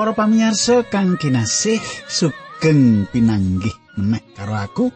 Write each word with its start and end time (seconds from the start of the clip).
Para 0.00 0.16
pamirsa 0.16 0.80
kang 0.88 1.20
kinasih 1.20 1.76
sugeng 2.08 3.04
pinanggih 3.12 3.76
meneh 4.00 4.24
karo 4.32 4.56
aku. 4.56 4.88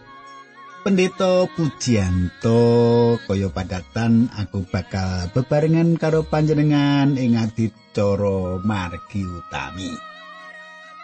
Pendeta 0.81 1.45
Pujianto 1.45 3.21
kaya 3.29 3.53
padatan 3.53 4.33
aku 4.33 4.65
bakal 4.65 5.29
bebarengan 5.37 6.01
karo 6.01 6.25
panjenengan 6.25 7.21
ing 7.21 7.37
adicara 7.37 8.65
margi 8.65 9.29
utami. 9.29 9.93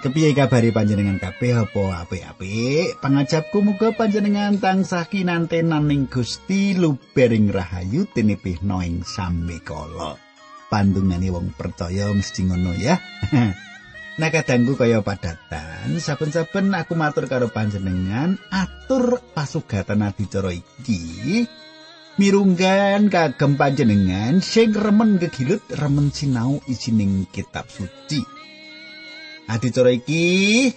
Kepiye 0.00 0.32
kabari 0.32 0.72
panjenengan 0.72 1.20
kabeh 1.20 1.60
apa 1.60 2.08
apik-apik? 2.08 2.96
Pangajapku 3.04 3.60
muga 3.60 3.92
panjenengan 3.92 4.56
tansah 4.56 5.04
kinantenan 5.12 5.92
ing 5.92 6.08
Gusti 6.08 6.72
lubering 6.72 7.52
rahayu 7.52 8.08
tinipihna 8.08 8.80
ing 8.80 9.04
sambekala. 9.04 10.16
Pandungane 10.72 11.28
wong 11.28 11.52
percaya 11.52 12.08
mesti 12.16 12.48
ngono 12.48 12.72
ya. 12.80 12.96
Nah 14.20 14.28
kadangku 14.28 14.76
kaya 14.76 15.00
padatan, 15.00 15.96
saben-saben 15.96 16.76
aku 16.76 16.92
matur 16.92 17.24
karo 17.24 17.48
panjenengan 17.48 18.36
atur 18.52 19.16
pasugatan 19.32 20.04
adicara 20.04 20.52
iki 20.52 21.48
mirunggan 22.20 23.08
kagem 23.08 23.56
panjenengan 23.56 24.44
sing 24.44 24.76
remen 24.76 25.16
gegilut 25.16 25.64
remen 25.72 26.12
sinau 26.12 26.60
isining 26.68 27.32
kitab 27.32 27.72
suci. 27.72 28.20
Adicara 29.48 29.88
iki 29.88 30.68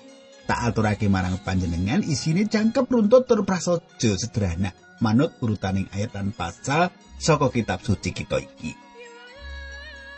tak 0.47 0.71
aturake 0.71 1.11
marang 1.11 1.35
panjenengan 1.43 1.99
isine 1.99 2.47
jangkep 2.47 2.87
runtut 2.87 3.27
tur 3.27 3.43
prasaja 3.43 4.15
sederhana 4.15 4.71
manut 5.03 5.35
urutaning 5.43 5.91
ayat 5.91 6.15
lan 6.15 6.31
pasal 6.31 6.95
saka 7.19 7.51
kitab 7.51 7.83
suci 7.83 8.15
kita 8.15 8.39
iki. 8.39 8.82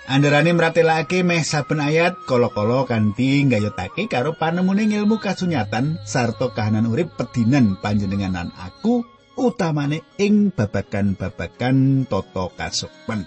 Andharane 0.05 0.53
mratelake 0.53 1.25
meh 1.25 1.41
saben 1.41 1.81
ayat 1.81 2.29
kala-kala 2.29 2.85
kanthi 2.85 3.41
nggayutake 3.49 4.05
karo 4.05 4.37
panemune 4.37 4.85
ilmu 4.85 5.17
kasunyatan 5.17 5.97
sarta 6.05 6.53
kahanan 6.53 6.85
urip 6.85 7.17
pedinan 7.17 7.73
panjenenganan 7.81 8.53
aku 8.53 9.01
utamane 9.33 10.05
ing 10.21 10.53
babagan-babagan 10.53 12.05
tata 12.05 12.45
kasupen. 12.53 13.25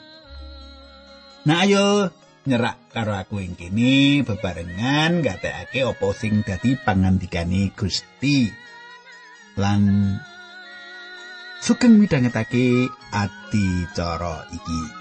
Nah 1.51 1.67
ayo 1.67 2.15
nyerak 2.47 2.79
karo 2.95 3.19
aku 3.19 3.43
ing 3.43 3.59
kene 3.59 4.23
bebarengan 4.23 5.19
gatekake 5.19 5.83
apa 5.83 6.09
sing 6.15 6.47
dadi 6.47 6.79
pangandikane 6.79 7.75
Gusti. 7.75 8.47
Lan 9.59 10.15
sugeng 11.59 11.99
midhangetake 11.99 12.87
ati 13.11 13.67
cara 13.99 14.47
iki. 14.55 14.98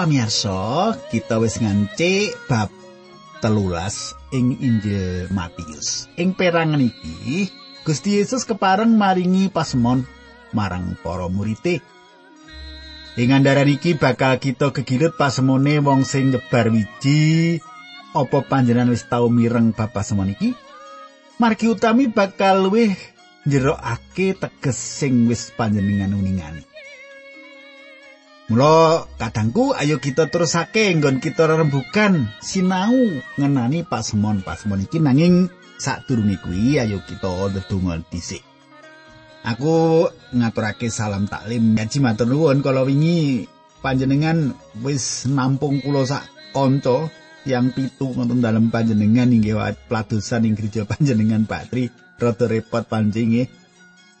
Pamirsa, 0.00 0.96
kita 1.12 1.36
wis 1.44 1.60
ngancik 1.60 2.32
bab 2.48 2.72
telulas 3.44 4.16
ing 4.32 4.56
Injil 4.56 5.28
Matius. 5.28 6.08
Ing 6.16 6.32
perangan 6.32 6.80
iki, 6.80 7.52
Gusti 7.84 8.16
Yesus 8.16 8.48
kepareng 8.48 8.96
maringi 8.96 9.52
pasemon 9.52 10.08
marang 10.56 10.96
para 11.04 11.28
murid. 11.28 11.84
Ing 13.20 13.28
andaran 13.28 13.68
iki 13.68 13.92
bakal 13.92 14.40
kita 14.40 14.72
kegilut 14.72 15.20
pasemone 15.20 15.84
wong 15.84 16.08
sing 16.08 16.32
nyebar 16.32 16.72
wiji. 16.72 17.60
Apa 18.16 18.40
panjenengan 18.48 18.96
wis 18.96 19.04
tau 19.04 19.28
mireng 19.28 19.76
bab 19.76 19.92
pasemon 19.92 20.32
iki? 20.32 20.56
Margi 21.36 21.68
utami 21.68 22.08
bakal 22.08 22.72
luwih 22.72 22.96
njerokake 23.44 24.32
teges 24.32 24.80
sing 24.80 25.28
wis 25.28 25.52
panjenengan 25.52 26.16
uningani. 26.16 26.69
Mula 28.50 29.06
kadangku 29.14 29.78
ayo 29.78 30.02
kita 30.02 30.26
terusake 30.26 30.90
nggon 30.98 31.22
kita 31.22 31.46
rembukan. 31.46 32.26
Sinau 32.42 33.22
ngenani 33.38 33.86
pasemon-pasemon 33.86 34.90
iki 34.90 34.98
nanging 34.98 35.46
sadurunge 35.78 36.34
kuwi 36.42 36.82
ayo 36.82 36.98
kita 37.06 37.30
ndedonga 37.30 38.02
dhisik. 38.10 38.42
Aku 39.46 40.10
ngaturake 40.34 40.90
salam 40.90 41.30
taklim. 41.30 41.78
Ngaji 41.78 41.98
matur 42.02 42.26
nuwun 42.26 42.58
kala 42.58 42.82
wingi. 42.82 43.46
Panjenengan 43.86 44.50
wis 44.82 45.30
nampung 45.30 45.78
kula 45.78 46.02
sak 46.02 46.26
kanca 46.50 47.06
yang 47.46 47.70
pitu 47.70 48.10
wonten 48.10 48.42
dalem 48.42 48.74
panjenengan 48.74 49.30
inggih 49.30 49.56
pladosan 49.86 50.44
ing 50.44 50.58
gereja 50.58 50.84
panjenengan 50.90 51.46
Pak 51.46 51.70
Tri 51.70 51.86
rada 52.18 52.44
repot 52.50 52.82
pancinge 52.84 53.46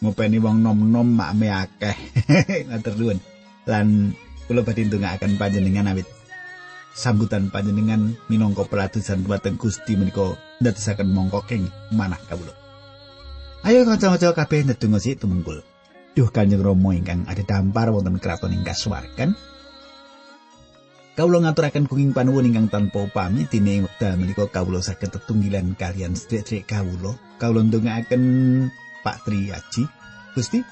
ngopeni 0.00 0.38
wong 0.38 0.62
nom-nom 0.62 1.04
makme 1.18 1.50
akeh. 1.50 1.98
Matur 2.70 2.94
nuwun 2.94 3.18
lan 3.70 4.18
kula 4.50 4.66
badhe 4.66 4.90
ndongaaken 4.90 5.38
panjenengan 5.38 5.94
awit 5.94 6.10
sambutan 6.90 7.54
panjenengan 7.54 8.18
minangka 8.26 8.66
peladusan 8.66 9.22
dhumateng 9.22 9.54
Gusti 9.54 9.94
menika 9.94 10.34
ndadosaken 10.58 11.08
mongko 11.14 11.46
keng 11.46 11.70
manah 11.94 12.18
kawula. 12.26 12.52
Ayo 13.62 13.84
kanca-kanca 13.86 14.34
kabeh 14.34 14.66
ndedonga 14.66 14.98
sik 14.98 15.20
tumungkul. 15.22 15.62
Duh 16.16 16.28
Kanjeng 16.32 16.64
Rama 16.64 16.90
ingkang 16.96 17.22
ada 17.30 17.44
dampar 17.46 17.94
wonten 17.94 18.18
kraton 18.18 18.56
ing 18.56 18.66
kasuwargan. 18.66 19.36
Kawula 21.14 21.44
ngaturaken 21.44 21.86
kenging 21.86 22.16
panuwun 22.16 22.48
ingkang 22.50 22.72
tanpa 22.72 23.04
upami 23.04 23.44
dene 23.46 23.84
wekdal 23.84 24.16
menika 24.16 24.48
kawula 24.48 24.80
saged 24.80 25.12
tetunggilan 25.12 25.76
kalian 25.78 26.16
sedherek 26.16 26.66
kawula. 26.66 27.14
Kawula 27.38 27.68
ndongaaken 27.68 28.22
Pak 29.04 29.28
Tri 29.28 29.52
Aji. 29.54 29.84
Gusti, 30.34 30.62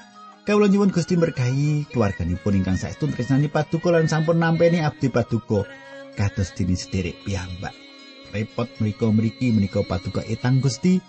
Kawula 0.47 0.71
nyuwun 0.71 0.89
Gusti 0.95 1.19
berkahi 1.19 1.91
keluarganipun 1.91 2.57
ingkang 2.57 2.79
saestu 2.79 3.11
tresnani 3.11 3.51
paduka 3.51 3.91
lan 3.91 4.07
sampun 4.07 4.39
nampeni 4.39 4.79
abdi 4.79 5.11
paduka 5.11 5.67
kados 6.15 6.55
dini 6.55 6.79
sederek 6.79 7.19
piyambak. 7.27 7.75
Repot 8.31 8.69
mriku 8.79 9.11
mriki 9.11 9.51
menika 9.51 9.83
paduka 9.83 10.23
etang 10.25 10.63
Gusti. 10.63 11.03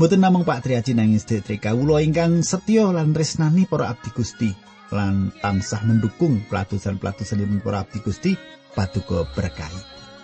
Mboten 0.00 0.24
namung 0.24 0.48
Pak 0.48 0.64
Triaji 0.64 0.96
nanging 0.96 1.20
sedherek 1.20 1.68
kawula 1.68 2.00
ingkang 2.00 2.40
setya 2.40 2.88
lan 2.88 3.12
tresnani 3.12 3.68
para 3.68 3.92
abdi 3.92 4.08
Gusti 4.16 4.48
lan 4.90 5.30
tansah 5.38 5.84
mendukung 5.86 6.40
pelatusan-pelatusanipun 6.48 7.60
para 7.60 7.84
abdi 7.84 8.00
Gusti 8.00 8.32
paduka 8.72 9.28
berkahi. 9.36 9.80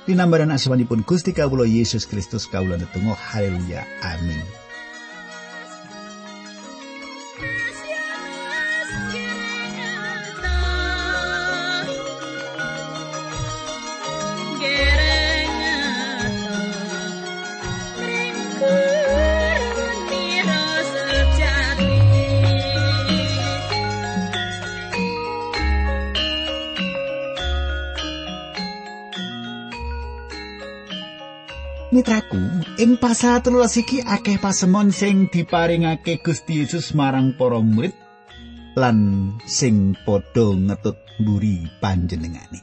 Dinambaran 0.07 0.55
asmanipun 0.55 1.05
Gusti 1.05 1.35
kawula 1.35 1.67
Yesus 1.69 2.07
Kristus 2.07 2.49
kawula 2.49 2.79
netunggal 2.81 3.19
haleluya 3.19 3.85
amin. 4.01 4.66
Mitraku, 31.97 32.37
ing 32.77 33.01
pasal 33.01 33.41
telulas 33.41 33.73
iki 33.81 34.05
akeh 34.05 34.37
pasemon 34.37 34.93
sing 34.93 35.33
diparingake 35.33 36.21
Gusti 36.21 36.61
Yesus 36.61 36.93
marang 36.93 37.33
para 37.41 37.57
murid 37.57 37.97
lan 38.77 39.33
sing 39.49 39.97
padha 40.05 40.53
ngetut 40.53 41.01
mburi 41.17 41.65
panjenengane. 41.81 42.61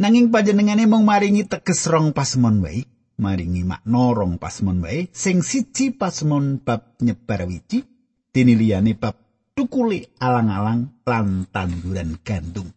Nanging 0.00 0.32
panjenengane 0.32 0.88
mung 0.88 1.04
maringi 1.04 1.44
teges 1.44 1.84
rong 1.84 2.16
pasemon 2.16 2.64
wae, 2.64 2.88
maringi 3.20 3.60
makna 3.60 4.16
rong 4.16 4.40
pasemon 4.40 4.80
wae, 4.80 5.12
sing 5.12 5.44
siji 5.44 5.92
pasemon 5.92 6.64
bab 6.64 6.96
nyebar 7.04 7.44
wiji, 7.44 7.84
dene 8.32 8.56
liyane 8.56 8.96
bab 8.96 9.20
tukuli 9.52 10.00
alang-alang 10.16 11.04
lan 11.04 11.44
tanduran 11.52 12.16
gandum. 12.24 12.75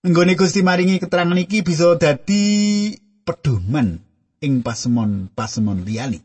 Nggone 0.00 0.32
Gusti 0.32 0.64
maringi 0.64 0.96
keterangan 0.96 1.36
iki 1.36 1.60
bisa 1.60 1.92
dadi 2.00 2.96
pedoman 3.20 4.00
ing 4.40 4.64
pasemon-pasemon 4.64 5.84
liyane. 5.84 6.24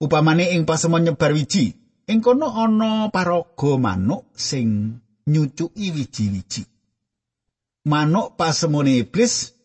Upamane 0.00 0.56
ing 0.56 0.64
pasemon 0.64 1.04
nyebar 1.04 1.36
wiji, 1.36 1.76
ing 2.08 2.24
kono 2.24 2.48
ana 2.48 3.12
paraga 3.12 3.76
manuk 3.76 4.32
sing 4.32 4.96
nyucuki 5.28 5.92
wiji-wiji. 5.92 6.64
Manuk 7.84 8.40
pasemone 8.40 9.04
iblis 9.04 9.56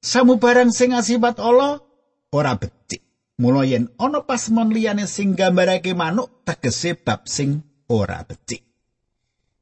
Samubarang 0.00 0.72
sing 0.72 0.96
asipat 0.96 1.36
Allah 1.44 1.84
ora 2.32 2.56
becik. 2.56 3.04
Mula 3.36 3.68
yen 3.68 3.92
ana 4.00 4.24
pasmon 4.24 4.72
liyane 4.72 5.04
sing 5.04 5.36
gambarake 5.36 5.92
manuk 5.92 6.40
tegese 6.48 6.96
bab 6.96 7.28
sing 7.28 7.60
ora 7.92 8.24
becik. 8.24 8.64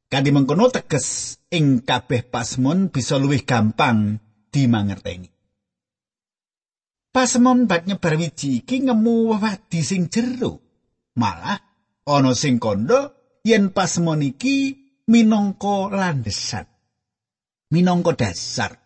Kanthi 0.08 0.32
mengkono 0.32 0.72
teges 0.72 1.36
ing 1.52 1.84
kabeh 1.84 2.24
pasmon 2.24 2.88
bisa 2.88 3.20
luwih 3.20 3.44
gampang 3.44 4.16
dimangerteni. 4.48 5.28
Pasmon 7.12 7.68
bab 7.68 7.84
nyebar 7.84 8.16
wiji 8.16 8.64
iki 8.64 8.88
ngemu 8.88 9.36
wewadi 9.36 9.80
sing 9.84 10.08
jero. 10.08 10.64
Malah 11.20 11.60
ana 12.08 12.32
sing 12.32 12.56
kandha 12.56 13.12
yen 13.44 13.68
pasmon 13.68 14.24
iki 14.24 14.80
minangka 15.12 15.92
landhesan. 15.92 16.64
Minangka 17.68 18.16
dasar 18.16 18.80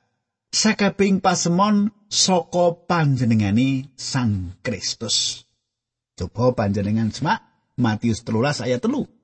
sakabing 0.53 1.25
pasemon 1.25 1.89
saka 2.11 2.77
panjenengane 2.85 3.95
Sang 3.95 4.61
Kristus. 4.61 5.49
Coba 6.13 6.53
panjenengan 6.53 7.09
semak 7.09 7.41
Matius 7.81 8.21
13 8.27 8.69
ayat 8.69 8.85
3. 8.85 9.22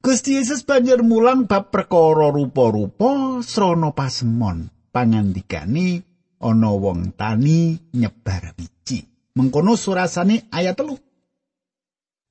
Gusti 0.00 0.40
Yesus 0.40 0.64
banjur 0.64 1.04
mulang 1.04 1.44
bab 1.44 1.68
perkara 1.68 2.32
rupa-rupa 2.32 3.44
srana 3.44 3.92
pasemon. 3.92 4.72
Pangandikane 4.88 6.00
ana 6.40 6.72
wong 6.72 7.12
tani 7.20 7.76
nyebar 7.92 8.56
biji. 8.56 9.04
Mengkono 9.36 9.76
surasane 9.76 10.48
ayat 10.48 10.80
3. 10.80 10.96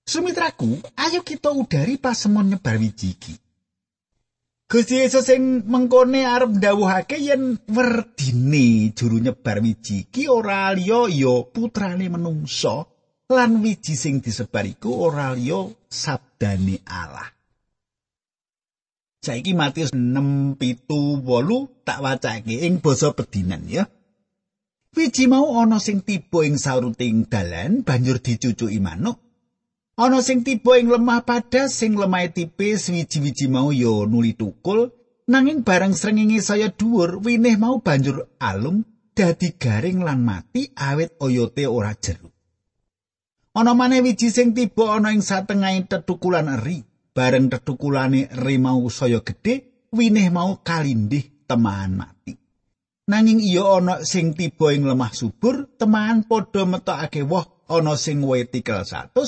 Sumitraku, 0.01 0.81
ayo 0.98 1.21
kita 1.21 1.54
udari 1.54 2.01
pasemon 2.01 2.50
nyebar 2.50 2.81
wiji 2.81 3.13
iki. 3.13 3.38
Gusti 4.66 5.06
Yesus 5.06 5.30
sing 5.30 5.62
mengkone 5.69 6.25
arep 6.25 6.57
ndawuhake 6.57 7.21
yen 7.21 7.54
werdine 7.69 8.98
juru 8.98 9.21
nyebar 9.21 9.62
wiji 9.62 10.10
iki 10.10 10.25
ora 10.25 10.74
liya 10.74 11.06
ya 11.06 11.45
putrane 11.45 12.10
menungsa 12.10 12.89
lan 13.30 13.62
wiji 13.62 13.94
sing 13.94 14.25
disebar 14.25 14.66
iku 14.66 15.06
ora 15.06 15.38
liya 15.38 15.69
sabdane 15.86 16.81
Allah. 16.89 17.38
Saiki 19.19 19.51
Matius 19.51 19.92
6 19.92 20.56
pitu 20.56 21.19
tak 21.83 22.00
wacake 22.00 22.63
ing 22.63 22.80
basa 22.80 23.12
pedinan 23.12 23.68
ya. 23.68 23.92
Wiji 24.95 25.27
mau 25.27 25.60
ana 25.60 25.77
sing 25.77 26.01
tiba 26.01 26.48
ing 26.48 26.56
sauruting 26.56 27.27
dalan 27.27 27.86
banjur 27.86 28.18
dicucuki 28.24 28.81
manuk 28.81 29.21
Ana 30.00 30.24
sing 30.24 30.48
tiba 30.48 30.80
ing 30.80 30.88
lemah 30.88 31.27
padas 31.27 31.75
sing 31.75 32.00
lemahe 32.00 32.31
tipis 32.31 32.88
wiji-wiji 32.88 33.51
mau 33.51 33.75
ya 33.75 34.07
nuli 34.07 34.33
tukul 34.39 34.95
nanging 35.27 35.68
barang 35.68 35.92
srengenge 35.92 36.39
saya 36.39 36.71
dhuwur 36.71 37.19
winih 37.19 37.60
mau 37.60 37.83
banjur 37.83 38.31
alum 38.39 38.88
dadi 39.12 39.60
garing 39.60 40.00
lan 40.00 40.24
mati 40.24 40.71
awet 40.74 41.19
oyote 41.19 41.68
ora 41.68 41.92
jero. 42.00 42.31
Ana 43.51 43.75
maneh 43.75 44.00
wiji 44.00 44.31
sing 44.31 44.56
tiba 44.56 44.95
ana 44.95 45.12
ing 45.12 45.19
satengahing 45.19 45.92
tetukulan 45.92 46.48
eri 46.48 46.88
bareng 47.19 47.51
tetukulane 47.51 48.31
eri 48.31 48.56
mau 48.56 48.88
saya 48.88 49.19
gedhe 49.19 49.83
winih 49.92 50.31
mau 50.31 50.63
kalindih 50.63 51.44
temahan 51.44 51.92
mati. 51.92 52.31
Nanging 53.12 53.44
iya 53.44 53.75
ana 53.75 54.07
sing 54.07 54.31
tiba 54.39 54.71
ing 54.71 54.88
lemah 54.88 55.12
subur 55.12 55.75
temahan 55.75 56.24
padha 56.24 56.63
metokake 56.63 57.27
woh 57.27 57.68
ana 57.68 58.00
sing 58.00 58.24
wetikel 58.24 58.88
100 58.88 59.19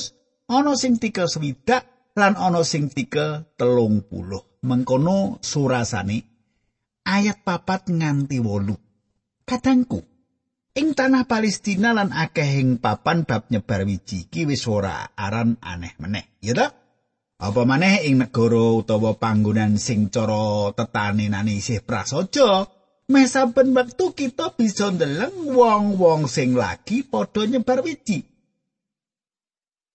ana 0.48 0.72
sing 0.80 1.04
tikel 1.04 1.28
swidak 1.28 2.16
lan 2.16 2.40
ana 2.40 2.64
sing 2.64 2.88
tikel 2.88 3.52
telung 3.60 4.08
puluh. 4.08 4.40
Mengkono 4.64 5.44
surasane 5.44 6.24
ayat 7.04 7.44
papat 7.44 7.92
nganti 7.92 8.40
wolu. 8.40 8.78
Kadangku 9.44 10.00
ing 10.80 10.96
tanah 10.96 11.28
Palestina 11.28 11.92
lan 11.92 12.16
akeh 12.16 12.64
ing 12.64 12.80
papan 12.80 13.28
bab 13.28 13.52
nyebar 13.52 13.84
wiji 13.84 14.32
iki 14.32 14.48
wis 14.48 14.64
ora 14.72 15.12
aran 15.12 15.60
aneh 15.60 16.00
meneh 16.00 16.40
ya 16.40 16.56
ta 16.56 16.81
apa 17.42 17.66
maneh 17.66 18.06
ing 18.06 18.22
negara 18.22 18.86
utawa 18.86 19.18
panggonan 19.18 19.82
sing 19.82 20.14
cara 20.14 20.70
tetanenane 20.78 21.58
isih 21.58 21.82
prasaja? 21.82 22.70
Meh 23.10 23.26
saben 23.26 23.74
wektu 23.74 24.14
kita 24.14 24.54
bisa 24.54 24.94
ndeleng 24.94 25.50
wong-wong 25.50 26.30
sing 26.30 26.54
lagi 26.54 27.02
padha 27.02 27.50
nyebar 27.50 27.82
wiji. 27.82 28.22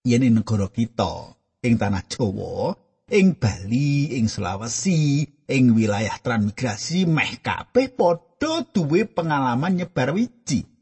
Yen 0.03 0.27
ing 0.27 0.43
negara 0.43 0.67
kita 0.67 1.39
ing 1.63 1.79
tanah 1.79 2.03
Jawa 2.11 2.75
ing 3.15 3.39
Bali 3.39 4.19
ing 4.19 4.27
Sulawesi 4.27 5.23
ing 5.47 5.71
wilayah 5.71 6.19
transmigrasi 6.19 7.07
meh 7.07 7.39
kabeh 7.39 7.95
padha 7.95 8.67
duwe 8.75 9.07
pengalaman 9.07 9.79
nyebar 9.79 10.11
wiji 10.19 10.76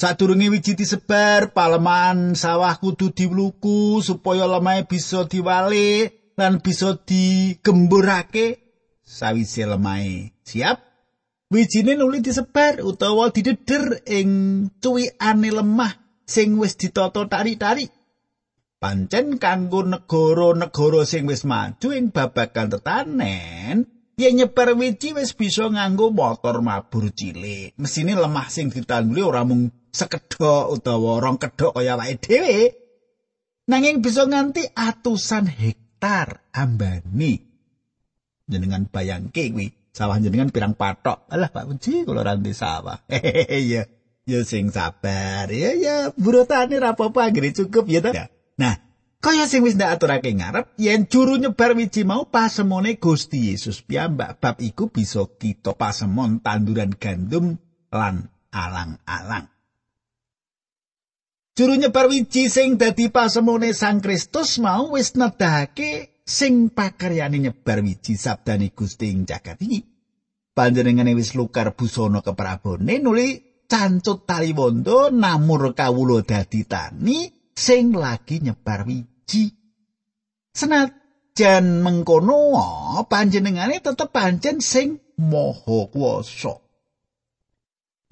Sadurunge 0.00 0.48
wiji 0.50 0.72
disebar, 0.74 1.52
paleman 1.52 2.34
sawah 2.34 2.74
kudu 2.80 3.12
diwluku 3.12 4.00
supaya 4.02 4.48
lemah 4.48 4.82
bisa 4.88 5.22
diwale 5.28 6.10
lan 6.34 6.58
bisa 6.58 6.96
digemburake 7.06 8.58
sawise 9.04 9.68
lemah 9.68 10.32
siap. 10.42 10.80
Wijine 11.52 12.00
nuli 12.00 12.24
disebar 12.24 12.80
utawa 12.80 13.28
dideder 13.28 14.00
ing 14.08 14.30
cuwikane 14.80 15.52
lemah 15.52 15.92
sing 16.24 16.56
wis 16.56 16.72
ditata 16.80 17.28
tarik-tarik. 17.28 17.92
pancen 18.82 19.38
kanggo 19.38 19.86
negara-negara 19.86 21.06
sing 21.06 21.30
wis 21.30 21.46
maju 21.46 21.88
ing 21.94 22.10
babagan 22.10 22.66
tetanen 22.66 23.86
yen 24.16 24.36
nyebar 24.36 24.76
wiji 24.76 25.16
wis 25.16 25.32
bisa 25.32 25.68
nganggo 25.68 26.12
motor 26.12 26.60
mabur 26.60 27.12
cilik. 27.12 27.76
Mesine 27.80 28.16
lemah 28.16 28.48
sing 28.52 28.68
ditangguli 28.68 29.22
ora 29.24 29.42
mung 29.44 29.72
sekedhok 29.92 30.72
utawa 30.72 31.20
rong 31.20 31.38
kedhok 31.40 31.76
kaya 31.76 31.96
wae 31.96 32.16
dhewe. 32.16 32.72
Nanging 33.68 34.02
bisa 34.02 34.26
nganti 34.26 34.66
atusan 34.74 35.46
hektar 35.46 36.50
ambani. 36.52 37.38
Jenengan 38.50 38.90
bayangke 38.90 39.54
kuwi 39.54 39.70
sawah 39.92 40.18
jenengan 40.18 40.50
pirang 40.50 40.74
patok 40.74 41.28
alah 41.28 41.52
Pak 41.52 41.68
Puji 41.68 42.04
kula 42.08 42.26
ranti 42.26 42.52
sawah. 42.52 42.98
Ya 43.72 43.86
ya 44.26 44.40
sing 44.46 44.70
sabar. 44.70 45.50
Ya 45.50 45.72
ya 45.78 45.96
burutane 46.14 46.78
ra 46.78 46.94
apa-apa 46.94 47.30
cukup 47.32 47.86
ya 47.86 48.02
ta? 48.02 48.30
Nah, 48.58 48.76
kaya 49.22 49.46
sing 49.46 49.62
wis 49.62 49.78
ndak 49.78 50.02
aturake 50.02 50.34
ngarep, 50.34 50.74
yen 50.82 51.06
juru 51.06 51.38
nyebar 51.38 51.78
wiji 51.78 52.02
mau 52.02 52.26
pasemone 52.26 52.98
Gusti 52.98 53.54
Yesus 53.54 53.78
piyambak 53.78 54.42
bab 54.42 54.58
iku 54.58 54.90
bisa 54.90 55.22
kita 55.38 55.78
pasemon 55.78 56.42
tanduran 56.42 56.90
gandum 56.98 57.54
lan 57.94 58.26
alang-alang. 58.50 59.46
Juru 61.54 61.78
nyebar 61.78 62.10
wiji 62.10 62.50
sing 62.50 62.74
dadi 62.74 63.14
pasemone 63.14 63.70
Sang 63.70 64.02
Kristus 64.02 64.58
mau 64.58 64.98
wis 64.98 65.14
nedahake 65.14 66.18
sing 66.26 66.74
pakaryane 66.74 67.38
nyebar 67.38 67.78
wiji 67.78 68.18
sabdane 68.18 68.74
Gusti 68.74 69.14
ing 69.14 69.22
jagat 69.22 69.62
iki. 69.62 69.86
Panjenengane 70.50 71.14
wis 71.14 71.38
lukar 71.38 71.78
busana 71.78 72.26
keprabone 72.26 72.98
nuli 72.98 73.38
cancut 73.70 74.26
tali 74.26 74.50
wondo 74.50 75.14
namur 75.14 75.78
kawula 75.78 76.26
dadi 76.26 76.66
tani 76.66 77.30
sing 77.54 77.94
lagi 77.94 78.42
nyebar 78.42 78.82
wiji. 78.82 79.11
Senajan 80.52 81.80
mengkono 81.80 82.52
panjenengane 83.08 83.80
tetep 83.80 84.12
pancen 84.12 84.60
sing 84.60 85.00
maha 85.16 85.88
kuwasa. 85.88 86.60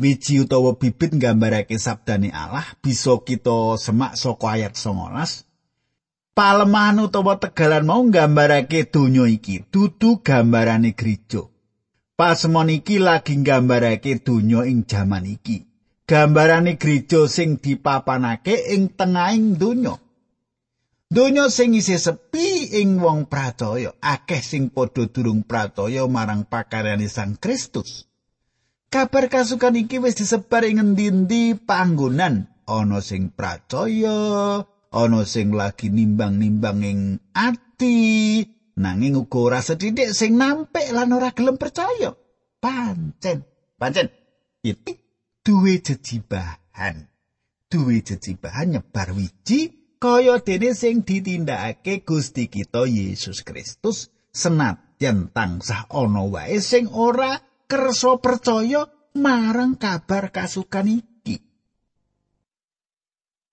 Wiji 0.01 0.41
utawa 0.41 0.81
bibit 0.81 1.13
nggambarake 1.13 1.77
sabdane 1.77 2.33
Allah 2.33 2.65
bisa 2.81 3.21
kita 3.21 3.77
semak 3.77 4.17
saka 4.17 4.57
ayat 4.57 4.73
19. 4.73 5.45
Palemahan 6.33 7.05
utawa 7.05 7.37
tegalan 7.37 7.85
mau 7.85 8.01
nggambarake 8.01 8.89
donya 8.89 9.29
iki, 9.29 9.69
dudu 9.69 10.25
gambarane 10.25 10.97
gereja. 10.97 11.45
Pasemon 12.17 12.73
iki 12.73 12.97
lagi 12.97 13.37
nggambarake 13.37 14.25
donya 14.25 14.65
ing 14.65 14.89
jaman 14.89 15.29
iki. 15.29 15.71
gambarane 16.11 16.75
gereja 16.75 17.31
sing 17.31 17.63
dipapanake 17.63 18.75
ing 18.75 18.91
tengahing 18.99 19.55
donya. 19.55 19.95
Donya 21.11 21.51
sing 21.51 21.75
isih 21.75 21.99
sepi 21.99 22.71
ing 22.79 23.03
wong 23.03 23.27
pracaya, 23.27 23.91
akeh 23.99 24.39
sing 24.39 24.71
padha 24.71 25.11
durung 25.11 25.43
pracaya 25.43 26.07
marang 26.07 26.47
pakaryane 26.47 27.11
Sang 27.11 27.35
Kristus. 27.35 28.07
Kabar 28.95 29.27
kasukan 29.27 29.75
iki 29.75 29.99
wis 29.99 30.15
disebar 30.15 30.63
ing 30.71 30.79
ngendi-endi 30.79 31.59
panggonan, 31.67 32.47
ana 32.63 33.03
sing 33.03 33.35
pracaya, 33.35 34.63
ana 34.95 35.21
sing 35.27 35.51
lagi 35.51 35.91
nimbang-nimbang 35.91 36.79
ing 36.87 37.19
ati, 37.35 38.47
nanging 38.79 39.19
uga 39.19 39.39
ora 39.51 39.61
sethithik 39.67 40.15
sing 40.15 40.39
nampik 40.39 40.95
lan 40.95 41.11
ora 41.11 41.35
gelem 41.35 41.59
percaya. 41.59 42.15
Pancen, 42.63 43.43
pancen. 43.83 44.15
Iki 44.63 44.95
duwe 45.43 45.83
jejibahan. 45.83 47.11
Duwe 47.67 47.99
jejibahan 47.99 48.79
nyebar 48.79 49.11
wiji 49.11 49.80
kaya 50.01 50.41
dene 50.41 50.73
sing 50.73 51.05
ditindakake 51.05 52.09
Gusti 52.09 52.49
kita 52.49 52.89
Yesus 52.89 53.45
Kristus 53.45 54.09
senadyan 54.33 55.29
tansah 55.29 55.85
ana 55.93 56.25
wae 56.25 56.57
sing 56.65 56.89
ora 56.89 57.37
kersa 57.69 58.17
percaya 58.17 58.89
marang 59.15 59.77
kabar 59.77 60.33
kasukan 60.33 60.89
iki. 60.89 61.37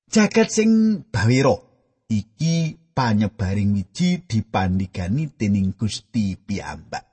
Jagat 0.08 0.50
sing 0.56 1.04
bawira 1.12 1.60
iki 2.08 2.80
panyebaring 2.96 3.76
wiji 3.76 4.24
dipandhigani 4.24 5.28
dening 5.36 5.76
Gusti 5.76 6.40
piyambak. 6.40 7.04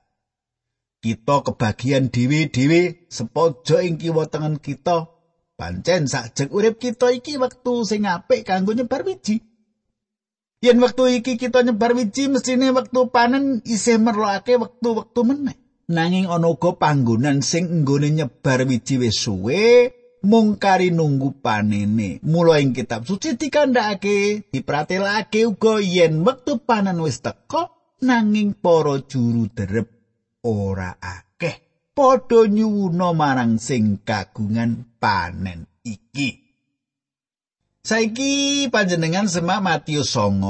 Kita 1.03 1.45
kebagian 1.45 2.09
dhewe-dhewe 2.09 3.05
sepojo 3.11 3.77
ing 3.83 3.99
kiwa 4.01 4.25
tengen 4.31 4.57
kita. 4.57 5.14
Pancen 5.55 6.03
sakjeng 6.11 6.51
urip 6.51 6.75
kita 6.83 7.15
iki 7.15 7.39
wektu 7.39 7.87
sing 7.87 8.03
apik 8.03 8.43
kanggo 8.43 8.75
nyebar 8.75 9.07
wiji. 9.07 9.39
Yen 10.59 10.83
wektu 10.83 11.07
iki 11.07 11.39
kita 11.39 11.63
nyebar 11.63 11.95
wiji 11.95 12.27
mesine 12.27 12.75
wektu 12.75 13.07
panen 13.07 13.63
isih 13.63 13.95
merlokake 13.95 14.59
wektu-wektu 14.59 15.21
meneh. 15.23 15.55
Nanging 15.87 16.27
ana 16.27 16.51
uga 16.51 16.75
panggonan 16.75 17.39
sing 17.39 17.63
nggone 17.81 18.11
nyebar 18.11 18.67
wiji 18.67 18.99
wis 18.99 19.15
suwe 19.15 19.95
mung 20.27 20.59
kari 20.59 20.91
nunggu 20.91 21.39
panene. 21.39 22.19
Mula 22.25 22.59
ing 22.59 22.75
kitab 22.75 23.07
suci 23.07 23.39
dikandhakake 23.39 24.51
dipratelake 24.51 25.47
uga 25.47 25.79
yen 25.79 26.27
wektu 26.27 26.59
panen 26.67 26.99
wis 26.99 27.23
teka 27.23 27.71
nanging 28.03 28.59
para 28.59 28.99
juru 29.07 29.47
derep 29.55 29.87
ora 30.43 30.99
akeh. 30.99 31.64
Padha 31.95 32.43
nyuwuna 32.51 33.15
marang 33.15 33.55
sing 33.55 34.03
kagungan 34.03 34.83
panen 34.99 35.63
iki. 35.79 36.43
Saiki 37.87 38.67
panjenengan 38.67 39.31
semak 39.31 39.63
Matius 39.63 40.11
9 40.11 40.43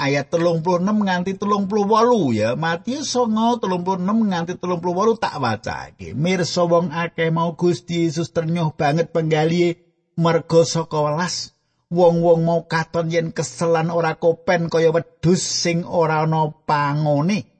ayat 0.00 0.32
36 0.32 0.64
nganti 0.80 1.36
38 1.36 2.32
ya. 2.32 2.56
Matius 2.56 3.12
9 3.12 3.60
36 3.60 4.00
nganti 4.32 4.56
38 4.56 5.20
tak 5.20 5.36
wacake. 5.36 6.08
Mirsa 6.16 6.64
wong 6.64 6.88
akeh 6.88 7.28
mau 7.28 7.52
Gusti 7.52 8.08
Yesus 8.08 8.32
ternyuh 8.32 8.72
banget 8.72 9.12
penggali 9.12 9.76
merga 10.16 10.64
saka 10.64 11.04
welas. 11.04 11.52
Wong-wong 11.92 12.48
mau 12.48 12.64
katon 12.64 13.12
yen 13.12 13.28
keselan 13.36 13.92
ora 13.92 14.16
kopen 14.16 14.72
kaya 14.72 14.88
wedhus 14.88 15.44
sing 15.44 15.84
ora 15.84 16.24
ana 16.24 16.48
pangone. 16.64 17.57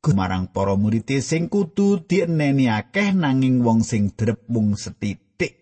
Gumarang 0.00 0.48
para 0.48 0.72
murid 0.80 1.12
sing 1.20 1.52
kudu 1.52 2.00
dieneni 2.08 2.72
akeh 2.72 3.12
nanging 3.12 3.60
wong 3.60 3.84
sing 3.84 4.08
drep 4.16 4.40
mung 4.48 4.72
setitik. 4.72 5.60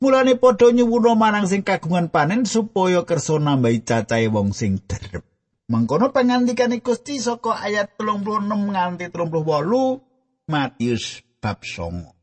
Mulane 0.00 0.40
padha 0.40 0.72
nyuwuna 0.72 1.12
marang 1.12 1.44
sing 1.44 1.60
kagungan 1.60 2.08
panen 2.08 2.48
supaya 2.48 3.04
kersa 3.04 3.36
nambahi 3.36 3.84
cacahe 3.84 4.32
wong 4.32 4.56
sing 4.56 4.80
derep. 4.88 5.28
Mangkono 5.68 6.08
pangandikane 6.08 6.80
Gusti 6.80 7.20
saka 7.20 7.60
ayat 7.60 8.00
36 8.00 8.48
nganti 8.48 9.12
38 9.12 10.48
Matius 10.48 11.20
bab 11.44 11.60
9. 11.60 12.16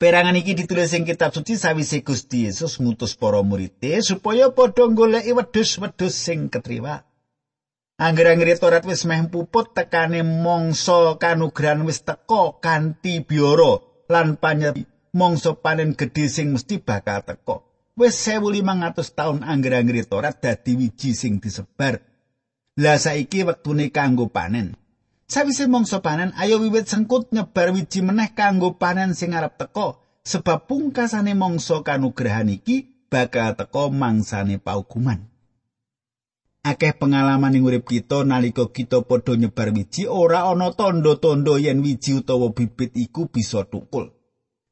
Perangan 0.00 0.32
iki 0.40 0.56
ditulis 0.56 0.96
ing 0.96 1.04
kitab 1.04 1.36
suci 1.36 1.60
sawise 1.60 2.00
Gusti 2.00 2.48
Yesus 2.48 2.80
ngutus 2.80 3.20
para 3.20 3.44
murid 3.44 3.76
supaya 4.00 4.48
padha 4.48 4.88
goleki 4.88 5.36
wedhus-wedhus 5.36 6.16
sing 6.16 6.48
ketriwa. 6.48 7.04
Angger-angger 8.00 8.56
Torat 8.56 8.80
wis 8.88 9.04
meh 9.04 9.28
puput 9.28 9.76
tekane 9.76 10.24
mangsa 10.24 11.20
kanugrahan 11.20 11.84
wis 11.84 12.00
teka 12.00 12.56
kanthi 12.64 13.20
biara 13.20 13.84
lan 14.08 14.40
panyet 14.40 14.88
mangsa 15.12 15.52
panen 15.52 15.92
gedhe 15.92 16.24
sing 16.32 16.48
mesti 16.56 16.80
bakal 16.80 17.20
teka. 17.20 17.60
Wis 18.00 18.16
1500 18.24 19.04
taun 19.12 19.44
angger-angger 19.44 20.08
Torat 20.08 20.40
dadi 20.40 20.80
wiji 20.80 21.12
sing 21.12 21.44
disebar. 21.44 22.00
Lah 22.80 22.96
saiki 22.96 23.44
wektune 23.44 23.92
kanggo 23.92 24.32
panen. 24.32 24.80
Sawise 25.28 25.68
mangsa 25.68 26.00
panen, 26.00 26.32
ayo 26.40 26.56
wiwit 26.56 26.88
sengkut 26.88 27.28
nyebar 27.36 27.68
wiji 27.76 28.00
meneh 28.00 28.32
kanggo 28.32 28.80
panen 28.80 29.12
sing 29.12 29.36
arep 29.36 29.60
teka, 29.60 30.00
sebab 30.24 30.64
pungkasane 30.64 31.36
mangsa 31.36 31.84
kanugrahan 31.84 32.48
iki 32.48 33.06
bakal 33.12 33.54
teka 33.60 33.92
mangsane 33.92 34.56
paukuman. 34.56 35.29
Akeh 36.60 36.92
pengalaman 36.92 37.56
ing 37.56 37.64
urip 37.64 37.88
kita 37.88 38.20
nalika 38.20 38.68
kita 38.68 39.00
padha 39.08 39.32
nyebar 39.32 39.72
wiji 39.72 40.04
ora 40.04 40.44
ana 40.44 40.68
tanda-tanda 40.76 41.56
yen 41.56 41.80
wiji 41.80 42.20
utawa 42.20 42.52
bibit 42.52 42.92
iku 43.00 43.32
bisa 43.32 43.64
tukul. 43.64 44.12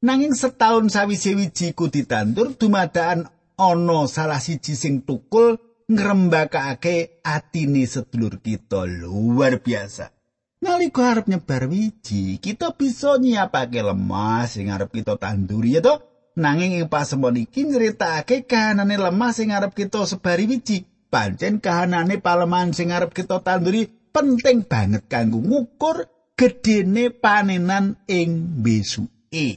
Nanging 0.04 0.36
setahun 0.36 0.92
sawise 0.92 1.32
wiji 1.32 1.72
ku 1.72 1.88
ditandur 1.88 2.52
dumadakan 2.60 3.32
ana 3.56 3.98
salah 4.04 4.36
siji 4.36 4.76
sing 4.76 5.00
tukul 5.08 5.56
ngrembakake 5.88 7.24
atine 7.24 7.88
sedulur 7.88 8.36
kita 8.44 8.84
luar 8.84 9.64
biasa. 9.64 10.12
Nalika 10.60 11.16
arep 11.16 11.32
nyebar 11.32 11.72
wiji, 11.72 12.36
kita 12.36 12.76
bisa 12.76 13.16
nyiapake 13.16 13.80
lemah 13.80 14.44
sing 14.44 14.68
arep 14.68 14.92
kita 14.92 15.16
tanduri 15.16 15.78
ya 15.78 15.80
toh. 15.80 16.04
Nanging 16.36 16.76
ing 16.76 16.86
pasemon 16.92 17.40
iki 17.40 17.64
nyritakake 17.64 18.44
kahanane 18.44 19.00
lemah 19.00 19.32
sing 19.32 19.56
arep 19.56 19.72
kita 19.72 20.04
sebari 20.04 20.44
wiji. 20.44 20.97
Pancen 21.08 21.64
kahanane 21.64 22.20
palemahan 22.20 22.76
sing 22.76 22.92
arep 22.92 23.16
kita 23.16 23.40
tanduri 23.40 23.88
penting 24.12 24.68
banget 24.68 25.08
kanggo 25.08 25.40
ngukur 25.40 26.04
gedene 26.36 27.08
panenan 27.08 28.04
ing 28.04 28.60
besuke. 28.60 29.48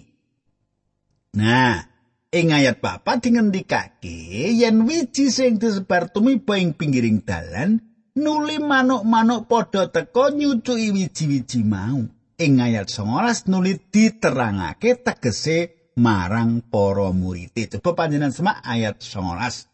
Nah, 1.36 1.76
ing 2.32 2.48
ayat 2.56 2.80
papat 2.80 3.28
dingendikake 3.28 4.56
yen 4.56 4.88
wiji 4.88 5.28
sing 5.28 5.60
disebar 5.60 6.12
tumiba 6.12 6.56
ing 6.56 6.72
pinggiring 6.76 7.24
dalan 7.24 7.84
nuli 8.16 8.60
manuk-manuk 8.60 9.48
padha 9.48 9.88
teka 9.92 10.32
nyucuki 10.36 10.92
wiji-wiji 10.92 11.62
mau. 11.64 12.04
Ing 12.42 12.58
ayat 12.58 12.90
19 12.90 13.52
nuli 13.52 13.78
diterangake 13.78 15.04
tegese 15.06 15.92
marang 16.00 16.66
para 16.66 17.14
murid. 17.14 17.54
Coba 17.78 18.08
panjenengan 18.08 18.34
semak 18.34 18.60
ayat 18.66 18.98
19. 18.98 19.71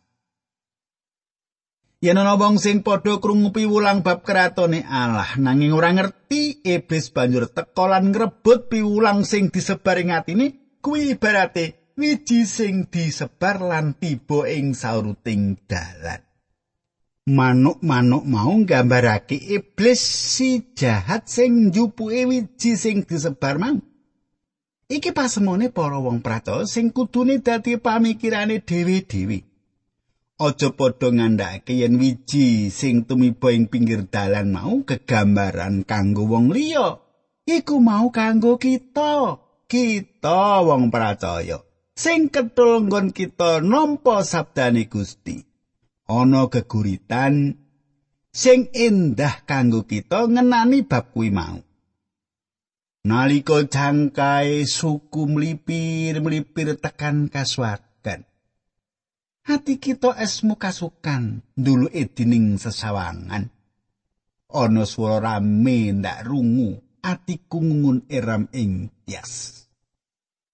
Yen 1.98 2.22
ana 2.22 2.38
wong 2.38 2.62
sing 2.62 2.86
padha 2.86 3.18
krungu 3.18 3.50
piwulang 3.50 4.06
bab 4.06 4.22
kratone 4.22 4.86
Allah 4.86 5.34
nanging 5.42 5.74
ora 5.74 5.90
ngerti 5.90 6.62
iblis 6.62 7.10
banjur 7.10 7.50
teka 7.50 7.90
lan 7.90 8.14
ngrebut 8.14 8.70
piwulang 8.70 9.26
sing 9.26 9.50
disebar 9.50 9.98
ing 9.98 10.14
atine 10.14 10.78
kuwi 10.78 11.18
ibarate 11.18 11.90
wiji 11.98 12.46
sing 12.46 12.86
disebar 12.94 13.58
lan 13.66 13.98
tiba 13.98 14.46
ing 14.46 14.78
sauruting 14.78 15.58
dalan. 15.66 16.22
Manuk-manuk 17.34 18.30
mau 18.30 18.54
nggambarake 18.54 19.34
iblis 19.58 19.98
si 20.38 20.78
jahat 20.78 21.26
sing 21.26 21.74
njupuke 21.74 22.30
wiji 22.30 22.78
sing 22.78 23.10
disebar 23.10 23.58
mau. 23.58 23.82
Iki 24.86 25.18
pasemone 25.18 25.74
para 25.74 25.98
wong 25.98 26.22
prato 26.22 26.62
sing 26.70 26.94
kudune 26.94 27.42
dadi 27.42 27.82
pamikirane 27.82 28.62
dhewe-dhewe. 28.62 29.47
Aja 30.38 30.70
padha 30.70 31.10
ngandhake 31.10 31.74
yen 31.82 31.98
wiji 31.98 32.70
sing 32.70 33.10
tumiba 33.10 33.50
ing 33.50 33.66
pinggir 33.66 34.06
dalan 34.06 34.54
mau 34.54 34.86
gegambaran 34.86 35.82
kanggo 35.82 36.30
wong 36.30 36.54
liya. 36.54 37.02
Iku 37.48 37.82
mau 37.82 38.14
kanggo 38.14 38.62
kita. 38.62 39.42
kita 39.68 40.64
wong 40.64 40.88
percaya 40.88 41.60
sing 41.92 42.32
ketul 42.32 42.88
nggon 42.88 43.12
kita 43.12 43.60
nampa 43.60 44.24
sabdane 44.24 44.88
Gusti 44.88 45.44
ana 46.08 46.48
geguritan 46.48 47.60
sing 48.32 48.72
endah 48.72 49.44
kanggo 49.44 49.84
kita 49.84 50.32
ngenani 50.32 50.88
bab 50.88 51.12
kuwi 51.12 51.36
mau 51.36 51.60
nalika 53.04 53.68
jangkae 53.68 54.64
suku 54.64 55.28
mlipir-mlipir 55.28 56.80
tekan 56.80 57.28
kasuwargan 57.28 57.87
hati 59.48 59.80
kita 59.80 60.20
esmu 60.20 60.60
kasukan 60.60 61.40
dulu 61.56 61.88
edining 61.96 62.60
sesawangan 62.60 63.48
ana 64.52 64.84
swara 64.84 65.40
rame 65.40 65.96
ndak 65.96 66.28
rungu 66.28 66.76
atiku 67.00 67.64
ngungun 67.64 68.12
eram 68.12 68.52
ing 68.52 68.92
tias 69.08 69.64